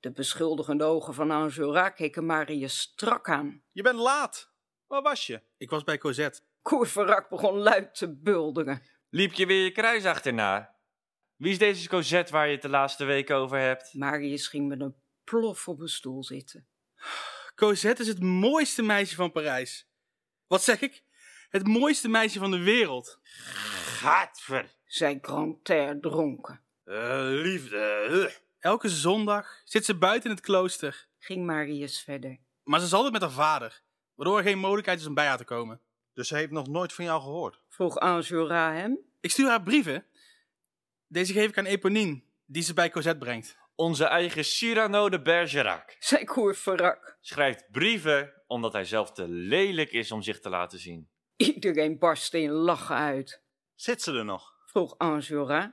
De 0.06 0.12
beschuldigende 0.12 0.84
ogen 0.84 1.14
van 1.14 1.32
Enjolras 1.32 1.94
keken 1.96 2.26
Marius 2.26 2.80
strak 2.80 3.30
aan. 3.30 3.62
Je 3.72 3.82
bent 3.82 4.00
laat. 4.00 4.52
Waar 4.88 5.02
was 5.02 5.28
je? 5.28 5.42
Ik 5.58 5.70
was 5.70 5.84
bij 5.84 5.98
Cosette. 5.98 6.42
Courfeyrac 6.62 7.30
begon 7.30 7.58
luid 7.58 7.96
te 7.96 8.16
bulderen. 8.16 8.82
Liep 9.10 9.34
je 9.34 9.46
weer 9.46 9.64
je 9.64 9.72
kruis 9.72 10.06
achterna? 10.06 10.76
Wie 11.36 11.52
is 11.52 11.58
deze 11.58 11.90
Cosette 11.90 12.32
waar 12.32 12.46
je 12.46 12.52
het 12.52 12.62
de 12.62 12.70
laatste 12.70 13.06
weken 13.06 13.36
over 13.36 13.58
hebt? 13.58 13.94
Marius 13.94 14.48
ging 14.48 14.68
met 14.68 14.82
een 14.82 14.96
plof 15.24 15.68
op 15.68 15.80
een 15.80 15.90
stoel 15.90 16.24
zitten. 16.24 16.68
Cosette 17.56 18.02
is 18.02 18.08
het 18.08 18.22
mooiste 18.22 18.82
meisje 18.82 19.16
van 19.16 19.32
Parijs. 19.32 19.88
Wat 20.48 20.64
zeg 20.64 20.82
ik? 20.82 21.04
Het 21.50 21.68
mooiste 21.68 22.08
meisje 22.08 22.40
van 22.40 22.52
de 22.52 22.64
wereld. 22.64 23.20
Gadver. 23.22 24.76
zei 24.86 25.20
Grantaire 25.22 26.00
dronken. 26.00 26.62
Uh, 26.86 27.18
liefde. 27.22 28.44
Elke 28.66 28.90
zondag 28.90 29.62
zit 29.64 29.86
ze 29.86 29.98
buiten 29.98 30.30
in 30.30 30.36
het 30.36 30.46
klooster. 30.46 31.08
Ging 31.20 31.46
Marius 31.46 32.00
verder. 32.00 32.38
Maar 32.64 32.80
ze 32.80 32.86
is 32.86 32.94
altijd 32.94 33.14
met 33.14 33.22
haar 33.22 33.32
vader, 33.32 33.82
waardoor 34.16 34.38
er 34.38 34.44
geen 34.44 34.60
mogelijkheid 34.60 35.00
is 35.00 35.06
om 35.06 35.14
bij 35.14 35.28
haar 35.28 35.38
te 35.38 35.44
komen. 35.44 35.82
Dus 36.14 36.28
ze 36.28 36.36
heeft 36.36 36.52
nog 36.52 36.68
nooit 36.68 36.94
van 36.94 37.06
jou 37.06 37.22
gehoord? 37.22 37.62
Vroeg 37.70 37.98
Enjolras 37.98 38.74
hem. 38.74 39.00
Ik 39.20 39.32
stuur 39.32 39.48
haar 39.48 39.64
brieven. 39.64 40.06
Deze 41.08 41.34
geef 41.34 41.50
ik 41.50 41.58
aan 41.58 41.66
Eponine, 41.66 42.22
die 42.46 42.64
ze 42.64 42.74
bij 42.74 42.90
Cosette 42.90 43.18
brengt. 43.18 43.58
Onze 43.76 44.06
eigen 44.06 44.46
Cyrano 44.46 45.10
de 45.10 45.22
Bergerac. 45.22 45.96
zei 46.00 46.24
Courfeyrac. 46.24 47.18
Schrijft 47.22 47.72
brieven 47.72 48.34
omdat 48.48 48.74
hij 48.74 48.86
zelf 48.86 49.12
te 49.12 49.28
lelijk 49.28 49.92
is 49.92 50.12
om 50.12 50.22
zich 50.22 50.40
te 50.40 50.50
laten 50.50 50.80
zien. 50.80 51.10
Iedereen 51.36 51.98
barstte 51.98 52.42
in 52.42 52.52
lachen 52.52 52.96
uit. 52.96 53.42
Zit 53.76 54.02
ze 54.02 54.14
er 54.14 54.26
nog? 54.26 54.54
Vroeg 54.66 54.96
Enjolras. 54.98 55.68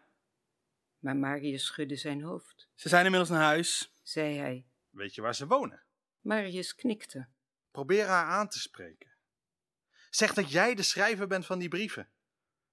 Maar 1.02 1.16
Marius 1.16 1.64
schudde 1.64 1.96
zijn 1.96 2.22
hoofd. 2.22 2.68
Ze 2.74 2.88
zijn 2.88 3.04
inmiddels 3.04 3.30
naar 3.30 3.42
huis, 3.42 3.94
zei 4.02 4.38
hij. 4.38 4.66
Weet 4.90 5.14
je 5.14 5.20
waar 5.20 5.34
ze 5.34 5.46
wonen? 5.46 5.82
Marius 6.20 6.74
knikte. 6.74 7.28
Probeer 7.70 8.06
haar 8.06 8.26
aan 8.26 8.48
te 8.48 8.60
spreken. 8.60 9.14
Zeg 10.10 10.34
dat 10.34 10.50
jij 10.50 10.74
de 10.74 10.82
schrijver 10.82 11.26
bent 11.26 11.46
van 11.46 11.58
die 11.58 11.68
brieven. 11.68 12.08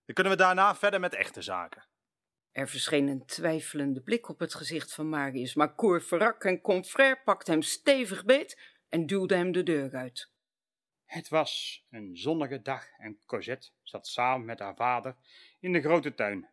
Dan 0.05 0.15
kunnen 0.15 0.33
we 0.33 0.39
daarna 0.39 0.75
verder 0.75 1.00
met 1.00 1.13
echte 1.13 1.41
zaken. 1.41 1.88
Er 2.51 2.69
verscheen 2.69 3.07
een 3.07 3.25
twijfelende 3.25 4.01
blik 4.01 4.29
op 4.29 4.39
het 4.39 4.55
gezicht 4.55 4.93
van 4.93 5.09
Marius, 5.09 5.55
maar 5.55 5.75
Courfeyrac 5.75 6.43
en 6.43 6.62
Confrère 6.62 7.21
pakten 7.24 7.53
hem 7.53 7.62
stevig 7.62 8.25
beet 8.25 8.59
en 8.89 9.05
duwden 9.05 9.38
hem 9.38 9.51
de 9.51 9.63
deur 9.63 9.95
uit. 9.95 10.31
Het 11.05 11.29
was 11.29 11.83
een 11.89 12.17
zonnige 12.17 12.62
dag 12.62 12.89
en 12.98 13.19
Cosette 13.25 13.69
zat 13.81 14.07
samen 14.07 14.45
met 14.45 14.59
haar 14.59 14.75
vader 14.75 15.15
in 15.59 15.74
de 15.74 15.81
grote 15.81 16.13
tuin. 16.13 16.50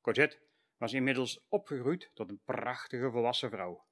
Cosette 0.00 0.46
was 0.78 0.92
inmiddels 0.92 1.46
opgegroeid 1.48 2.10
tot 2.14 2.30
een 2.30 2.40
prachtige 2.44 3.10
volwassen 3.10 3.50
vrouw. 3.50 3.86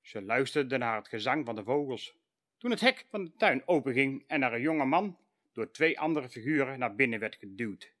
Ze 0.00 0.22
luisterde 0.22 0.78
naar 0.78 0.96
het 0.96 1.08
gezang 1.08 1.46
van 1.46 1.54
de 1.54 1.64
vogels. 1.64 2.16
Toen 2.58 2.70
het 2.70 2.80
hek 2.80 3.06
van 3.10 3.24
de 3.24 3.34
tuin 3.36 3.62
openging 3.68 4.24
en 4.26 4.42
er 4.42 4.52
een 4.52 4.60
jonge 4.60 4.84
man 4.84 5.18
door 5.52 5.70
twee 5.70 6.00
andere 6.00 6.28
figuren 6.28 6.78
naar 6.78 6.94
binnen 6.94 7.20
werd 7.20 7.36
geduwd. 7.36 7.92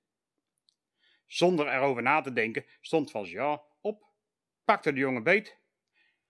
Zonder 1.26 1.68
erover 1.68 2.02
na 2.02 2.20
te 2.20 2.32
denken 2.32 2.64
stond 2.80 3.10
Valjean 3.10 3.62
op, 3.80 4.04
pakte 4.64 4.92
de 4.92 4.98
jongen 4.98 5.22
beet. 5.22 5.58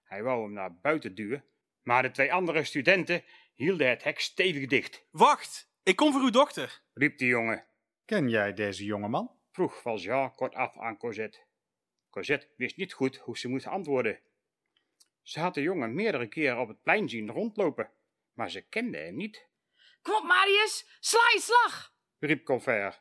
Hij 0.02 0.22
wou 0.22 0.42
hem 0.42 0.52
naar 0.52 0.78
buiten 0.80 1.14
duwen, 1.14 1.44
maar 1.82 2.02
de 2.02 2.10
twee 2.10 2.32
andere 2.32 2.64
studenten 2.64 3.24
hielden 3.54 3.88
het 3.88 4.04
hek 4.04 4.20
stevig 4.20 4.66
dicht. 4.66 5.06
Wacht, 5.10 5.72
ik 5.82 5.96
kom 5.96 6.12
voor 6.12 6.20
uw 6.20 6.30
dochter, 6.30 6.82
riep 6.94 7.18
de 7.18 7.26
jongen. 7.26 7.66
Ken 8.04 8.28
jij 8.28 8.54
deze 8.54 8.84
jongeman? 8.84 9.30
vroeg 9.50 9.80
Valjean 9.80 10.34
kortaf 10.34 10.78
aan 10.78 10.96
Cosette. 10.96 11.47
Cosette 12.10 12.48
wist 12.56 12.76
niet 12.76 12.92
goed 12.92 13.16
hoe 13.16 13.38
ze 13.38 13.48
moest 13.48 13.66
antwoorden. 13.66 14.20
Ze 15.22 15.40
had 15.40 15.54
de 15.54 15.62
jongen 15.62 15.94
meerdere 15.94 16.28
keren 16.28 16.60
op 16.60 16.68
het 16.68 16.82
plein 16.82 17.08
zien 17.08 17.30
rondlopen, 17.30 17.90
maar 18.32 18.50
ze 18.50 18.60
kende 18.60 18.98
hem 18.98 19.16
niet. 19.16 19.46
Kom 20.02 20.14
op, 20.14 20.22
Marius, 20.22 20.96
sla 21.00 21.30
je 21.34 21.40
slag! 21.40 21.94
riep 22.18 22.44
Confer. 22.44 23.00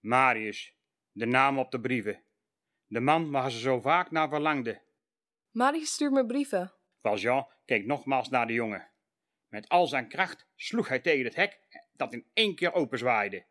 Marius, 0.00 0.76
de 1.12 1.26
naam 1.26 1.58
op 1.58 1.70
de 1.70 1.80
brieven. 1.80 2.24
De 2.86 3.00
man 3.00 3.30
waar 3.30 3.50
ze 3.50 3.58
zo 3.58 3.80
vaak 3.80 4.10
naar 4.10 4.28
verlangde. 4.28 4.82
Marius 5.50 5.92
stuurt 5.92 6.12
me 6.12 6.26
brieven. 6.26 6.72
Valjean 7.00 7.48
keek 7.64 7.86
nogmaals 7.86 8.28
naar 8.28 8.46
de 8.46 8.52
jongen. 8.52 8.90
Met 9.48 9.68
al 9.68 9.86
zijn 9.86 10.08
kracht 10.08 10.46
sloeg 10.56 10.88
hij 10.88 11.00
tegen 11.00 11.24
het 11.24 11.34
hek 11.34 11.60
dat 11.92 12.12
in 12.12 12.30
één 12.32 12.54
keer 12.54 12.72
openzwaaide. 12.72 13.46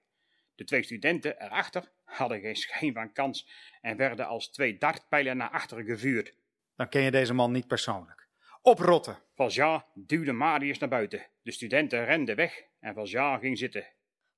De 0.61 0.67
twee 0.67 0.83
studenten 0.83 1.41
erachter 1.41 1.91
hadden 2.03 2.39
geen 2.39 2.55
schijn 2.55 2.93
van 2.93 3.13
kans 3.13 3.49
en 3.81 3.97
werden 3.97 4.27
als 4.27 4.51
twee 4.51 4.77
dartpijlen 4.77 5.37
naar 5.37 5.49
achteren 5.49 5.85
gevuurd. 5.85 6.33
Dan 6.75 6.89
ken 6.89 7.01
je 7.01 7.11
deze 7.11 7.33
man 7.33 7.51
niet 7.51 7.67
persoonlijk. 7.67 8.27
Oprotten! 8.61 9.23
Valjean 9.35 9.83
duwde 9.93 10.31
Marius 10.31 10.77
naar 10.77 10.89
buiten. 10.89 11.27
De 11.41 11.51
studenten 11.51 12.05
renden 12.05 12.35
weg 12.35 12.63
en 12.79 12.93
Valjean 12.93 13.39
ging 13.39 13.57
zitten. 13.57 13.87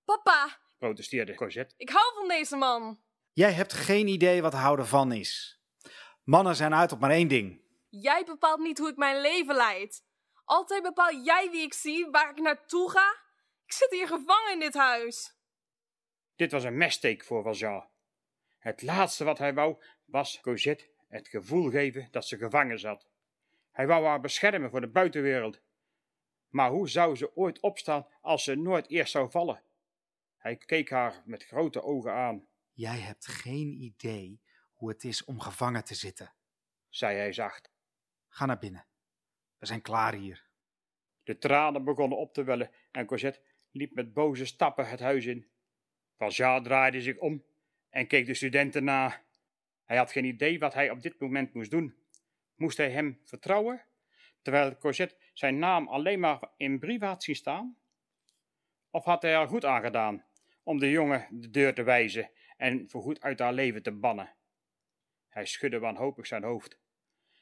Papa, 0.05 0.59
Protesteerde 0.77 1.35
Cosette. 1.35 1.73
ik 1.77 1.89
hou 1.89 2.13
van 2.15 2.27
deze 2.27 2.55
man. 2.55 2.99
Jij 3.33 3.51
hebt 3.51 3.73
geen 3.73 4.07
idee 4.07 4.41
wat 4.41 4.53
houden 4.53 4.87
van 4.87 5.11
is. 5.11 5.61
Mannen 6.23 6.55
zijn 6.55 6.73
uit 6.73 6.91
op 6.91 6.99
maar 6.99 7.11
één 7.11 7.27
ding. 7.27 7.61
Jij 7.89 8.23
bepaalt 8.25 8.59
niet 8.59 8.77
hoe 8.77 8.89
ik 8.89 8.97
mijn 8.97 9.21
leven 9.21 9.55
leid. 9.55 10.03
Altijd 10.45 10.83
bepaal 10.83 11.15
jij 11.15 11.49
wie 11.51 11.61
ik 11.61 11.73
zie, 11.73 12.07
waar 12.11 12.29
ik 12.29 12.41
naartoe 12.41 12.89
ga. 12.89 13.17
Ik 13.65 13.73
zit 13.73 13.91
hier 13.91 14.07
gevangen 14.07 14.51
in 14.53 14.59
dit 14.59 14.73
huis. 14.73 15.41
Dit 16.35 16.51
was 16.51 16.63
een 16.63 16.77
messteek 16.77 17.23
voor 17.23 17.43
Valjean. 17.43 17.87
Het 18.59 18.81
laatste 18.81 19.23
wat 19.23 19.37
hij 19.37 19.53
wou, 19.53 19.83
was 20.05 20.41
Cosette 20.41 20.91
het 21.07 21.27
gevoel 21.27 21.69
geven 21.69 22.07
dat 22.11 22.25
ze 22.25 22.37
gevangen 22.37 22.79
zat. 22.79 23.07
Hij 23.71 23.87
wou 23.87 24.05
haar 24.05 24.21
beschermen 24.21 24.69
voor 24.69 24.81
de 24.81 24.87
buitenwereld. 24.87 25.61
Maar 26.49 26.69
hoe 26.69 26.89
zou 26.89 27.15
ze 27.15 27.35
ooit 27.35 27.59
opstaan 27.59 28.07
als 28.21 28.43
ze 28.43 28.55
nooit 28.55 28.89
eerst 28.89 29.11
zou 29.11 29.31
vallen? 29.31 29.63
Hij 30.37 30.57
keek 30.57 30.89
haar 30.89 31.21
met 31.25 31.45
grote 31.45 31.83
ogen 31.83 32.13
aan. 32.13 32.47
Jij 32.71 32.99
hebt 32.99 33.27
geen 33.27 33.81
idee 33.81 34.41
hoe 34.73 34.89
het 34.89 35.03
is 35.03 35.23
om 35.23 35.39
gevangen 35.39 35.83
te 35.83 35.95
zitten, 35.95 36.33
zei 36.89 37.17
hij 37.17 37.33
zacht. 37.33 37.71
Ga 38.27 38.45
naar 38.45 38.59
binnen. 38.59 38.85
We 39.57 39.65
zijn 39.65 39.81
klaar 39.81 40.13
hier. 40.13 40.47
De 41.23 41.37
tranen 41.37 41.83
begonnen 41.83 42.17
op 42.17 42.33
te 42.33 42.43
wellen 42.43 42.71
en 42.91 43.05
Cosette 43.05 43.41
liep 43.71 43.93
met 43.93 44.13
boze 44.13 44.45
stappen 44.45 44.89
het 44.89 44.99
huis 44.99 45.25
in. 45.25 45.51
Valjean 46.23 46.63
draaide 46.63 47.01
zich 47.01 47.17
om 47.17 47.43
en 47.89 48.07
keek 48.07 48.25
de 48.25 48.33
studenten 48.33 48.83
na. 48.83 49.23
Hij 49.83 49.97
had 49.97 50.11
geen 50.11 50.25
idee 50.25 50.59
wat 50.59 50.73
hij 50.73 50.89
op 50.89 51.01
dit 51.01 51.19
moment 51.19 51.53
moest 51.53 51.71
doen. 51.71 51.95
Moest 52.55 52.77
hij 52.77 52.91
hem 52.91 53.19
vertrouwen, 53.23 53.85
terwijl 54.41 54.77
Cosette 54.77 55.17
zijn 55.33 55.59
naam 55.59 55.87
alleen 55.87 56.19
maar 56.19 56.39
in 56.57 56.79
brieven 56.79 57.07
had 57.07 57.23
zien 57.23 57.35
staan? 57.35 57.77
Of 58.89 59.05
had 59.05 59.21
hij 59.21 59.33
er 59.33 59.47
goed 59.47 59.65
aan 59.65 59.81
gedaan 59.81 60.25
om 60.63 60.79
de 60.79 60.89
jongen 60.89 61.27
de 61.31 61.49
deur 61.49 61.73
te 61.73 61.83
wijzen 61.83 62.31
en 62.57 62.89
voorgoed 62.89 63.21
uit 63.21 63.39
haar 63.39 63.53
leven 63.53 63.83
te 63.83 63.91
bannen? 63.91 64.35
Hij 65.29 65.45
schudde 65.45 65.79
wanhopig 65.79 66.27
zijn 66.27 66.43
hoofd 66.43 66.79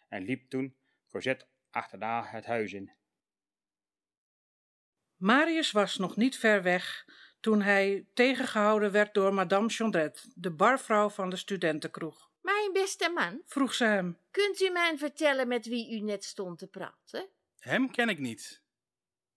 en 0.07 0.23
liep 0.23 0.49
toen 0.49 0.75
Cosette 1.09 1.47
achterna 1.69 2.25
het 2.25 2.45
huis 2.45 2.73
in. 2.73 2.91
Marius 5.15 5.71
was 5.71 5.97
nog 5.97 6.15
niet 6.15 6.37
ver 6.37 6.63
weg 6.63 7.05
toen 7.41 7.61
hij 7.61 8.05
tegengehouden 8.13 8.91
werd 8.91 9.13
door 9.13 9.33
madame 9.33 9.67
Jondrette, 9.67 10.21
de 10.35 10.51
barvrouw 10.51 11.09
van 11.09 11.29
de 11.29 11.35
studentenkroeg. 11.35 12.29
Mijn 12.41 12.71
beste 12.73 13.09
man, 13.09 13.41
Vroeg 13.45 13.73
ze 13.73 13.83
hem. 13.83 14.17
kunt 14.31 14.61
u 14.61 14.69
mij 14.69 14.97
vertellen 14.97 15.47
met 15.47 15.65
wie 15.65 15.91
u 15.95 15.99
net 15.99 16.23
stond 16.23 16.57
te 16.59 16.67
praten? 16.67 17.27
Hem 17.59 17.91
ken 17.91 18.09
ik 18.09 18.19
niet. 18.19 18.61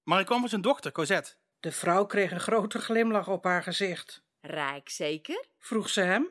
Maar 0.02 0.20
ik 0.20 0.26
kwam 0.26 0.40
van 0.40 0.48
zijn 0.48 0.60
dochter, 0.60 0.92
Cosette. 0.92 1.32
De 1.60 1.72
vrouw 1.72 2.06
kreeg 2.06 2.30
een 2.30 2.40
grote 2.40 2.78
glimlach 2.78 3.28
op 3.28 3.44
haar 3.44 3.62
gezicht. 3.62 4.22
Rijk 4.40 4.88
zeker? 4.88 5.44
Vroeg 5.58 5.88
ze 5.88 6.00
hem. 6.00 6.28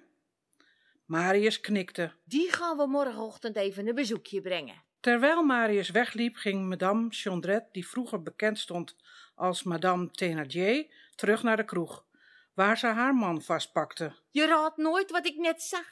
Marius 1.06 1.60
knikte. 1.60 2.12
Die 2.24 2.52
gaan 2.52 2.78
we 2.78 2.88
morgenochtend 2.88 3.56
even 3.56 3.88
een 3.88 3.96
bezoekje 3.96 4.42
brengen. 4.42 4.84
Terwijl 5.00 5.44
Marius 5.44 5.90
wegliep, 5.90 6.36
ging 6.36 6.68
madame 6.70 7.10
Jondrette, 7.10 7.70
die 7.72 7.88
vroeger 7.88 8.24
bekend 8.24 8.60
stond 8.60 8.96
als 9.36 9.64
madame 9.64 10.10
Thénardier, 10.12 10.86
terug 11.16 11.44
naar 11.44 11.58
de 11.58 11.66
kroeg, 11.66 12.06
waar 12.54 12.78
ze 12.78 12.88
haar 12.88 13.16
man 13.16 13.42
vastpakte. 13.42 14.16
Je 14.30 14.46
raadt 14.46 14.78
nooit 14.78 15.12
wat 15.12 15.26
ik 15.26 15.36
net 15.36 15.62
zag. 15.62 15.88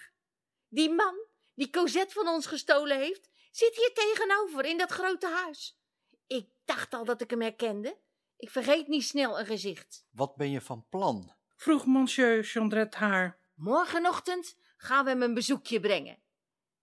Die 0.68 0.90
man, 0.90 1.26
die 1.54 1.70
Cosette 1.70 2.14
van 2.14 2.28
ons 2.28 2.46
gestolen 2.46 2.98
heeft, 2.98 3.30
zit 3.52 3.76
hier 3.76 3.92
tegenover 3.94 4.66
in 4.66 4.78
dat 4.78 4.92
grote 4.92 5.28
huis. 5.28 5.80
Ik 6.28 6.50
dacht 6.66 6.94
al 6.94 7.06
dat 7.06 7.22
ik 7.22 7.30
hem 7.30 7.42
herkende. 7.42 7.98
Ik 8.38 8.50
vergeet 8.50 8.88
niet 8.88 9.04
snel 9.04 9.40
een 9.40 9.46
gezicht. 9.46 10.06
Wat 10.12 10.36
ben 10.36 10.52
je 10.52 10.62
van 10.62 10.86
plan? 10.90 11.34
Vroeg 11.56 11.86
monsieur 11.86 12.44
Jondrette 12.44 12.98
haar. 12.98 13.40
Morgenochtend 13.56 14.58
gaan 14.78 15.04
we 15.04 15.10
hem 15.10 15.22
een 15.22 15.34
bezoekje 15.34 15.80
brengen. 15.80 16.18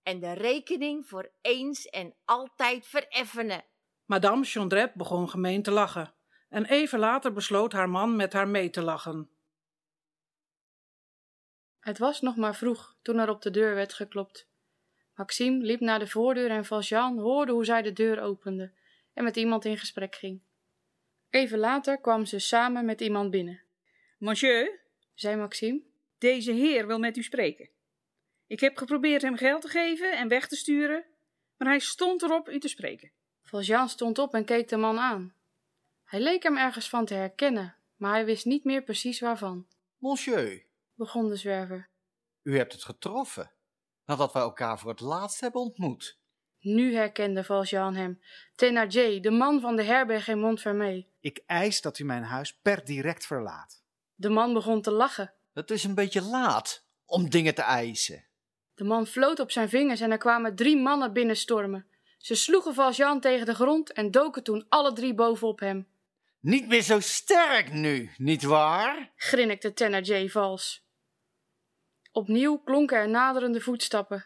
En 0.03 0.19
de 0.19 0.33
rekening 0.33 1.07
voor 1.07 1.31
eens 1.41 1.85
en 1.85 2.15
altijd 2.25 2.87
vereffenen. 2.87 3.65
Madame 4.05 4.43
Jondrette 4.43 4.97
begon 4.97 5.29
gemeen 5.29 5.63
te 5.63 5.71
lachen. 5.71 6.13
En 6.49 6.65
even 6.65 6.99
later 6.99 7.33
besloot 7.33 7.71
haar 7.71 7.89
man 7.89 8.15
met 8.15 8.33
haar 8.33 8.47
mee 8.47 8.69
te 8.69 8.81
lachen. 8.81 9.29
Het 11.79 11.97
was 11.97 12.21
nog 12.21 12.35
maar 12.35 12.55
vroeg 12.55 12.95
toen 13.01 13.17
er 13.17 13.29
op 13.29 13.41
de 13.41 13.51
deur 13.51 13.75
werd 13.75 13.93
geklopt. 13.93 14.47
Maxime 15.15 15.65
liep 15.65 15.79
naar 15.79 15.99
de 15.99 16.07
voordeur 16.07 16.49
en 16.49 16.65
Valjean 16.65 17.19
hoorde 17.19 17.51
hoe 17.51 17.65
zij 17.65 17.81
de 17.81 17.93
deur 17.93 18.19
opende 18.19 18.71
en 19.13 19.23
met 19.23 19.35
iemand 19.35 19.65
in 19.65 19.77
gesprek 19.77 20.15
ging. 20.15 20.41
Even 21.29 21.57
later 21.57 21.99
kwam 22.01 22.25
ze 22.25 22.39
samen 22.39 22.85
met 22.85 23.01
iemand 23.01 23.31
binnen. 23.31 23.61
Monsieur, 24.17 24.79
zei 25.13 25.35
Maxime, 25.35 25.81
deze 26.17 26.51
heer 26.51 26.87
wil 26.87 26.99
met 26.99 27.17
u 27.17 27.23
spreken. 27.23 27.69
Ik 28.47 28.59
heb 28.59 28.77
geprobeerd 28.77 29.21
hem 29.21 29.37
geld 29.37 29.61
te 29.61 29.67
geven 29.67 30.17
en 30.17 30.27
weg 30.27 30.47
te 30.47 30.55
sturen, 30.55 31.05
maar 31.57 31.67
hij 31.67 31.79
stond 31.79 32.21
erop 32.21 32.49
u 32.49 32.59
te 32.59 32.67
spreken. 32.67 33.11
Valjean 33.43 33.89
stond 33.89 34.17
op 34.17 34.33
en 34.33 34.45
keek 34.45 34.67
de 34.67 34.77
man 34.77 34.99
aan. 34.99 35.33
Hij 36.09 36.19
leek 36.19 36.43
hem 36.43 36.57
ergens 36.57 36.89
van 36.89 37.05
te 37.05 37.13
herkennen, 37.13 37.75
maar 37.95 38.11
hij 38.13 38.25
wist 38.25 38.45
niet 38.45 38.63
meer 38.63 38.83
precies 38.83 39.19
waarvan. 39.19 39.67
Monsieur, 39.97 40.65
Begon 40.93 41.27
de 41.27 41.35
zwerver. 41.35 41.89
u 42.43 42.57
hebt 42.57 42.73
het 42.73 42.83
getroffen. 42.83 43.51
Nadat 44.05 44.33
wij 44.33 44.41
elkaar 44.41 44.79
voor 44.79 44.89
het 44.89 44.99
laatst 44.99 45.39
hebben 45.39 45.61
ontmoet. 45.61 46.17
Nu 46.59 46.95
herkende 46.95 47.43
Valjean 47.43 47.95
hem. 47.95 48.21
Thénardier, 48.55 49.21
de 49.21 49.31
man 49.31 49.59
van 49.59 49.75
de 49.75 49.83
herberg 49.83 50.27
in 50.27 50.39
Montfermeil. 50.39 51.05
Ik 51.19 51.43
eis 51.45 51.81
dat 51.81 51.99
u 51.99 52.03
mijn 52.03 52.23
huis 52.23 52.53
per 52.61 52.85
direct 52.85 53.25
verlaat. 53.25 53.83
De 54.15 54.29
man 54.29 54.53
begon 54.53 54.81
te 54.81 54.91
lachen. 54.91 55.33
Het 55.53 55.71
is 55.71 55.83
een 55.83 55.95
beetje 55.95 56.21
laat 56.21 56.85
om 57.05 57.29
dingen 57.29 57.55
te 57.55 57.61
eisen. 57.61 58.25
De 58.75 58.83
man 58.83 59.07
floot 59.07 59.39
op 59.39 59.51
zijn 59.51 59.69
vingers 59.69 60.01
en 60.01 60.11
er 60.11 60.17
kwamen 60.17 60.55
drie 60.55 60.77
mannen 60.77 61.13
binnenstormen. 61.13 61.87
Ze 62.17 62.35
sloegen 62.35 62.73
Valjean 62.73 63.19
tegen 63.19 63.45
de 63.45 63.55
grond 63.55 63.91
en 63.91 64.11
doken 64.11 64.43
toen 64.43 64.65
alle 64.69 64.93
drie 64.93 65.13
bovenop 65.13 65.59
hem. 65.59 65.87
Niet 66.39 66.67
meer 66.67 66.81
zo 66.81 66.99
sterk 66.99 67.71
nu, 67.71 68.11
nietwaar? 68.17 69.11
grinnikte 69.15 69.73
Thénardier 69.73 70.31
vals. 70.31 70.87
Opnieuw 72.11 72.57
klonken 72.57 72.97
er 72.97 73.09
naderende 73.09 73.61
voetstappen. 73.61 74.25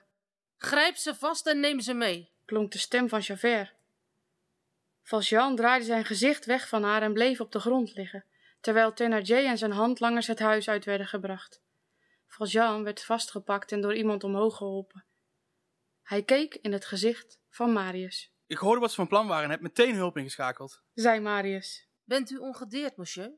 Grijp 0.58 0.96
ze 0.96 1.16
vast 1.16 1.48
en 1.48 1.60
neem 1.60 1.80
ze 1.80 1.94
mee, 1.94 2.32
klonk 2.46 2.72
de 2.72 2.78
stem 2.78 3.10
van 3.10 3.20
Javert. 3.20 3.74
Valjean 5.02 5.56
draaide 5.56 5.86
zijn 5.86 6.06
gezicht 6.06 6.46
weg 6.46 6.68
van 6.68 6.84
haar 6.84 7.02
en 7.02 7.14
bleef 7.14 7.40
op 7.40 7.52
de 7.52 7.60
grond 7.60 7.94
liggen, 7.94 8.26
terwijl 8.62 8.94
Thénardier 8.94 9.46
en 9.46 9.58
zijn 9.58 9.72
handlangers 9.72 10.28
het 10.28 10.40
huis 10.40 10.70
uit 10.70 10.86
werden 10.86 11.08
gebracht. 11.08 11.62
Valjean 12.28 12.84
werd 12.84 13.04
vastgepakt 13.04 13.72
en 13.72 13.82
door 13.82 13.96
iemand 13.96 14.24
omhoog 14.24 14.58
geholpen. 14.58 15.06
Hij 16.04 16.24
keek 16.24 16.56
in 16.56 16.72
het 16.72 16.86
gezicht 16.86 17.40
van 17.50 17.74
Marius. 17.74 18.32
Ik 18.48 18.58
hoorde 18.58 18.82
wat 18.82 18.90
ze 18.90 18.96
van 18.96 19.08
plan 19.08 19.28
waren 19.28 19.44
en 19.44 19.50
heb 19.50 19.62
meteen 19.62 19.96
hulp 19.96 20.18
ingeschakeld. 20.18 20.82
Zei 20.94 21.20
Marius. 21.20 21.92
Bent 22.04 22.30
u 22.30 22.38
ongedeerd, 22.38 22.98
monsieur? 22.98 23.32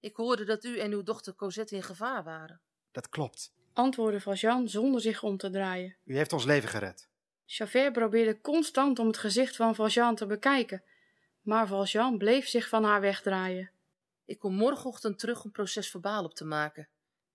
Ik 0.00 0.16
hoorde 0.16 0.44
dat 0.44 0.64
u 0.64 0.78
en 0.78 0.92
uw 0.92 1.02
dochter 1.02 1.34
Cosette 1.34 1.74
in 1.74 1.82
gevaar 1.82 2.24
waren. 2.24 2.60
Dat 2.90 3.08
klopt. 3.08 3.52
Antwoordde 3.72 4.20
Valjean 4.20 4.68
zonder 4.68 5.00
zich 5.00 5.22
om 5.22 5.36
te 5.36 5.50
draaien. 5.50 5.96
U 6.04 6.16
heeft 6.16 6.32
ons 6.32 6.44
leven 6.44 6.68
gered. 6.68 7.08
Javert 7.44 7.92
probeerde 7.92 8.40
constant 8.40 8.98
om 8.98 9.06
het 9.06 9.18
gezicht 9.18 9.56
van 9.56 9.74
Valjean 9.74 10.14
te 10.14 10.26
bekijken, 10.26 10.82
maar 11.40 11.66
Valjean 11.66 12.18
bleef 12.18 12.48
zich 12.48 12.68
van 12.68 12.84
haar 12.84 13.00
wegdraaien. 13.00 13.70
Ik 14.24 14.38
kom 14.38 14.54
morgenochtend 14.54 15.18
terug 15.18 15.44
om 15.44 15.50
proces 15.50 15.90
verbaal 15.90 16.24
op 16.24 16.34
te 16.34 16.44
maken. 16.44 16.88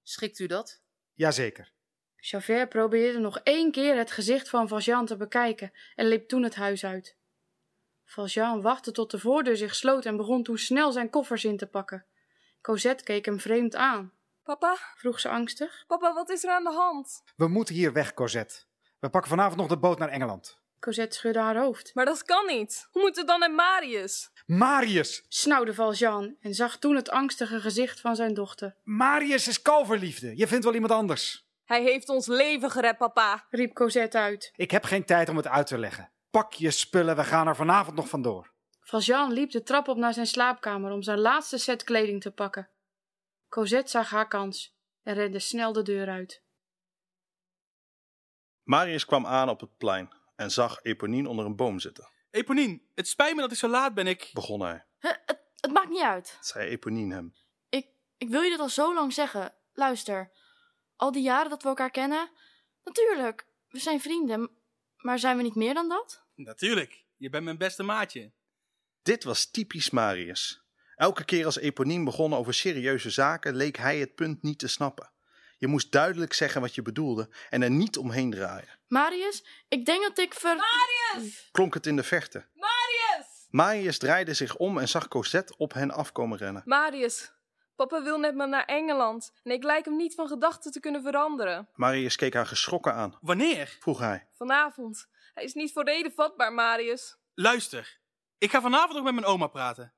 Schikt 0.04 0.40
u 0.40 0.48
dat? 0.48 0.82
Jazeker. 1.14 1.72
Javert 2.16 2.70
probeerde 2.70 3.20
nog 3.20 3.40
één 3.40 3.72
keer 3.72 3.98
het 3.98 4.12
gezicht 4.12 4.50
van 4.50 4.68
Valjean 4.68 5.06
te 5.06 5.18
bekijken 5.18 5.72
en 5.96 6.08
liep 6.08 6.28
toen 6.28 6.44
het 6.44 6.56
huis 6.56 6.86
uit. 6.86 7.17
Valjean 8.08 8.62
wachtte 8.62 8.92
tot 8.92 9.12
de 9.12 9.20
voordeur 9.20 9.58
zich 9.58 9.76
sloot 9.76 10.06
en 10.06 10.18
begon 10.18 10.44
toen 10.44 10.58
snel 10.58 10.92
zijn 10.92 11.10
koffers 11.10 11.46
in 11.46 11.58
te 11.58 11.68
pakken. 11.68 12.06
Cosette 12.62 13.04
keek 13.04 13.26
hem 13.26 13.40
vreemd 13.40 13.76
aan. 13.76 14.12
Papa? 14.44 14.78
vroeg 14.96 15.20
ze 15.20 15.30
angstig. 15.30 15.84
Papa, 15.88 16.14
wat 16.14 16.30
is 16.30 16.44
er 16.44 16.52
aan 16.52 16.64
de 16.64 16.72
hand? 16.72 17.24
We 17.36 17.48
moeten 17.48 17.76
hier 17.76 17.94
weg, 17.94 18.14
Cosette. 18.14 18.64
We 19.00 19.10
pakken 19.10 19.30
vanavond 19.30 19.58
nog 19.60 19.68
de 19.68 19.78
boot 19.78 20.00
naar 20.00 20.10
Engeland. 20.10 20.60
Cosette 20.80 21.16
schudde 21.16 21.40
haar 21.40 21.58
hoofd. 21.58 21.92
Maar 21.94 22.06
dat 22.06 22.24
kan 22.24 22.46
niet. 22.46 22.88
Hoe 22.92 23.02
moet 23.02 23.16
het 23.16 23.28
dan 23.28 23.40
met 23.40 23.52
Marius? 23.52 24.32
Marius! 24.46 25.26
snauwde 25.28 25.74
Valjean 25.74 26.36
en 26.40 26.54
zag 26.54 26.78
toen 26.78 26.96
het 26.96 27.10
angstige 27.10 27.60
gezicht 27.60 28.00
van 28.00 28.16
zijn 28.16 28.34
dochter. 28.34 28.76
Marius 28.84 29.48
is 29.48 29.62
kalverliefde. 29.62 30.38
Je 30.38 30.48
vindt 30.48 30.64
wel 30.64 30.74
iemand 30.74 30.92
anders. 30.92 31.46
Hij 31.66 31.84
heeft 31.84 32.10
ons 32.10 32.28
leven 32.28 32.72
gered, 32.72 32.98
papa, 32.98 33.46
riep 33.50 33.74
Cosette 33.74 34.18
uit. 34.18 34.52
Ik 34.56 34.72
heb 34.72 34.84
geen 34.84 35.06
tijd 35.06 35.30
om 35.30 35.38
het 35.38 35.48
uit 35.48 35.68
te 35.68 35.78
leggen. 35.78 36.12
Pak 36.38 36.54
je 36.54 36.72
spullen, 36.72 37.16
we 37.16 37.24
gaan 37.24 37.48
er 37.48 37.56
vanavond 37.56 37.96
nog 37.96 38.10
vandoor. 38.10 38.54
Valjean 38.80 39.32
liep 39.32 39.52
de 39.52 39.64
trap 39.64 39.88
op 39.88 39.98
naar 39.98 40.14
zijn 40.14 40.28
slaapkamer 40.28 40.92
om 40.92 41.02
zijn 41.02 41.20
laatste 41.20 41.58
set 41.58 41.84
kleding 41.84 42.22
te 42.22 42.32
pakken. 42.32 42.70
Cosette 43.50 43.92
zag 43.92 44.10
haar 44.10 44.28
kans 44.28 44.78
en 45.04 45.14
rende 45.14 45.40
snel 45.40 45.74
de 45.74 45.82
deur 45.82 46.10
uit. 46.10 46.44
Marius 48.64 49.06
kwam 49.06 49.26
aan 49.26 49.50
op 49.50 49.60
het 49.60 49.78
plein 49.78 50.10
en 50.36 50.52
zag 50.52 50.84
Eponine 50.84 51.30
onder 51.30 51.46
een 51.46 51.56
boom 51.56 51.80
zitten. 51.80 52.10
Eponine, 52.32 52.82
het 52.96 53.08
spijt 53.08 53.36
me 53.36 53.42
dat 53.42 53.52
ik 53.52 53.58
zo 53.58 53.68
laat 53.68 53.94
ben. 53.94 54.08
Ik 54.08 54.30
begon 54.34 54.62
hij. 54.62 54.86
Het, 54.98 55.40
het 55.56 55.72
maakt 55.72 55.90
niet 55.90 56.04
uit. 56.04 56.38
Zei 56.42 56.70
Eponine 56.70 57.14
hem. 57.14 57.34
Ik, 57.70 57.88
ik 58.18 58.30
wil 58.30 58.42
je 58.42 58.50
dit 58.50 58.60
al 58.60 58.70
zo 58.70 58.94
lang 58.94 59.14
zeggen. 59.14 59.54
Luister, 59.74 60.32
al 60.96 61.12
die 61.12 61.24
jaren 61.24 61.50
dat 61.50 61.64
we 61.64 61.70
elkaar 61.70 61.92
kennen, 61.92 62.30
natuurlijk, 62.84 63.48
we 63.68 63.80
zijn 63.80 64.02
vrienden, 64.02 64.50
maar 64.98 65.20
zijn 65.20 65.38
we 65.38 65.44
niet 65.44 65.56
meer 65.56 65.74
dan 65.74 65.90
dat? 65.90 66.26
Natuurlijk, 66.38 67.06
je 67.16 67.30
bent 67.30 67.44
mijn 67.44 67.58
beste 67.58 67.84
maatje. 67.84 68.32
Dit 69.02 69.24
was 69.24 69.52
typisch 69.52 69.90
Marius. 69.90 70.62
Elke 70.96 71.26
keer 71.26 71.46
als 71.46 71.58
Eponine 71.58 72.04
begon 72.04 72.34
over 72.34 72.54
serieuze 72.54 73.10
zaken, 73.10 73.56
leek 73.56 73.78
hij 73.78 74.00
het 74.00 74.16
punt 74.16 74.44
niet 74.44 74.60
te 74.60 74.68
snappen. 74.68 75.12
Je 75.58 75.68
moest 75.68 75.92
duidelijk 75.92 76.34
zeggen 76.34 76.62
wat 76.62 76.76
je 76.76 76.82
bedoelde 76.82 77.30
en 77.50 77.62
er 77.62 77.70
niet 77.70 77.98
omheen 77.98 78.32
draaien. 78.32 78.80
Marius, 78.88 79.46
ik 79.68 79.86
denk 79.86 80.04
dat 80.04 80.18
ik 80.18 80.34
ver... 80.34 80.56
Marius! 80.56 81.50
Klonk 81.52 81.74
het 81.74 81.86
in 81.86 81.96
de 81.96 82.04
verte. 82.04 82.46
Marius! 82.54 83.48
Marius 83.50 83.98
draaide 83.98 84.34
zich 84.34 84.56
om 84.56 84.78
en 84.78 84.88
zag 84.88 85.08
Cosette 85.08 85.58
op 85.58 85.74
hen 85.74 85.92
afkomen 85.92 86.38
rennen. 86.38 86.62
Marius, 86.66 87.32
papa 87.78 88.04
wil 88.04 88.20
net 88.20 88.36
maar 88.36 88.50
naar 88.50 88.66
Engeland 88.66 89.34
en 89.44 89.52
ik 89.52 89.64
lijk 89.64 89.86
hem 89.86 89.96
niet 89.96 90.16
van 90.16 90.28
gedachten 90.28 90.72
te 90.72 90.80
kunnen 90.80 91.02
veranderen. 91.02 91.70
Marius 91.76 92.16
keek 92.16 92.34
haar 92.34 92.46
geschrokken 92.46 92.94
aan. 92.94 93.18
Wanneer? 93.22 93.78
Vroeg 93.80 94.00
hij. 94.00 94.28
Vanavond. 94.34 95.08
Hij 95.34 95.44
is 95.44 95.54
niet 95.54 95.72
voor 95.74 95.84
reden 95.84 96.12
vatbaar, 96.12 96.54
Marius. 96.54 97.18
Luister, 97.34 98.00
ik 98.38 98.52
ga 98.52 98.62
vanavond 98.62 98.94
nog 98.94 99.04
met 99.04 99.14
mijn 99.14 99.26
oma 99.26 99.48
praten. 99.48 99.94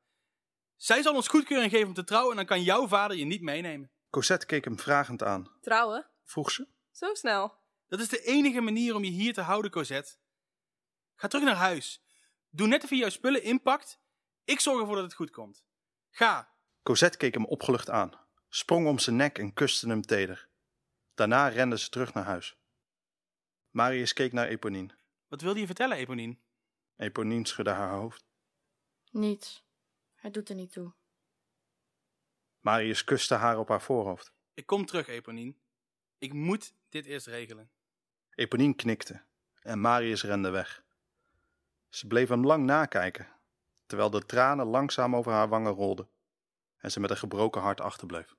Zij 0.76 1.02
zal 1.02 1.16
ons 1.16 1.28
goedkeuring 1.28 1.72
geven 1.72 1.88
om 1.88 1.94
te 1.94 2.04
trouwen 2.04 2.32
en 2.32 2.38
dan 2.38 2.46
kan 2.46 2.64
jouw 2.64 2.88
vader 2.88 3.18
je 3.18 3.26
niet 3.26 3.42
meenemen. 3.42 3.92
Cosette 4.10 4.46
keek 4.46 4.64
hem 4.64 4.80
vragend 4.80 5.24
aan. 5.24 5.52
Trouwen? 5.62 6.08
Vroeg 6.24 6.52
ze. 6.52 6.68
Zo 6.92 7.14
snel. 7.14 7.58
Dat 7.88 8.00
is 8.00 8.10
de 8.10 8.22
enige 8.22 8.62
manier 8.62 8.96
om 8.96 9.04
je 9.04 9.12
hier 9.12 9.34
te 9.34 9.42
houden, 9.42 9.72
Cosette. 9.72 10.16
Ga 11.16 11.28
terug 11.28 11.46
naar 11.46 11.56
huis. 11.56 12.02
Doe 12.50 12.68
net 12.68 12.84
of 12.84 12.90
je 12.90 12.96
jouw 12.96 13.10
spullen 13.10 13.44
inpakt. 13.44 14.00
Ik 14.44 14.60
zorg 14.60 14.80
ervoor 14.80 14.96
dat 14.96 15.04
het 15.04 15.14
goed 15.14 15.32
komt. 15.32 15.64
Ga. 16.10 16.49
Cosette 16.84 17.18
keek 17.18 17.34
hem 17.34 17.46
opgelucht 17.46 17.90
aan, 17.90 18.12
sprong 18.50 18.88
om 18.88 19.00
zijn 19.00 19.16
nek 19.16 19.38
en 19.38 19.54
kuste 19.54 19.88
hem 19.88 20.02
teder. 20.02 20.48
Daarna 21.14 21.48
rende 21.48 21.78
ze 21.78 21.90
terug 21.90 22.14
naar 22.14 22.24
huis. 22.24 22.58
Marius 23.70 24.14
keek 24.14 24.34
naar 24.34 24.48
Eponine. 24.48 24.96
Wat 25.28 25.42
wilde 25.42 25.60
je 25.60 25.66
vertellen, 25.66 25.98
Eponine? 25.98 26.38
Eponine 26.96 27.48
schudde 27.48 27.72
haar 27.72 27.92
hoofd. 27.92 28.26
Niets. 29.12 29.66
Het 30.16 30.34
doet 30.34 30.50
er 30.50 30.56
niet 30.56 30.72
toe. 30.72 30.94
Marius 32.60 33.04
kuste 33.04 33.36
haar 33.36 33.58
op 33.58 33.68
haar 33.68 33.82
voorhoofd. 33.82 34.34
Ik 34.54 34.66
kom 34.66 34.86
terug, 34.86 35.08
Eponine. 35.08 35.56
Ik 36.18 36.34
moet 36.34 36.74
dit 36.90 37.06
eerst 37.06 37.28
regelen. 37.28 37.72
Eponine 38.36 38.74
knikte 38.74 39.24
en 39.62 39.82
Marius 39.82 40.24
rende 40.24 40.50
weg. 40.50 40.84
Ze 41.90 42.08
bleef 42.08 42.30
hem 42.30 42.46
lang 42.46 42.66
nakijken, 42.66 43.28
terwijl 43.86 44.10
de 44.10 44.26
tranen 44.26 44.66
langzaam 44.66 45.16
over 45.16 45.32
haar 45.32 45.50
wangen 45.50 45.74
rolden 45.74 46.10
en 46.80 46.92
ze 46.92 47.00
met 47.00 47.10
een 47.10 47.18
gebroken 47.18 47.62
hart 47.62 47.82
achterbleef. 47.82 48.36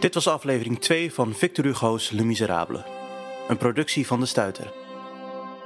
Dit 0.00 0.14
was 0.14 0.28
aflevering 0.28 0.80
2 0.80 1.12
van 1.12 1.34
Victor 1.34 1.64
Hugo's 1.64 2.10
Le 2.10 2.24
Miserable, 2.24 2.84
een 3.48 3.56
productie 3.56 4.06
van 4.06 4.20
De 4.20 4.26
Stuiter. 4.26 4.72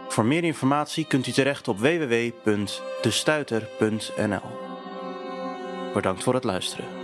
Voor 0.09 0.25
meer 0.25 0.45
informatie 0.45 1.07
kunt 1.07 1.27
u 1.27 1.33
terecht 1.33 1.69
op 1.69 1.79
www.destuiter.nl. 1.79 4.71
Bedankt 5.93 6.23
voor 6.23 6.35
het 6.35 6.45
luisteren. 6.45 7.02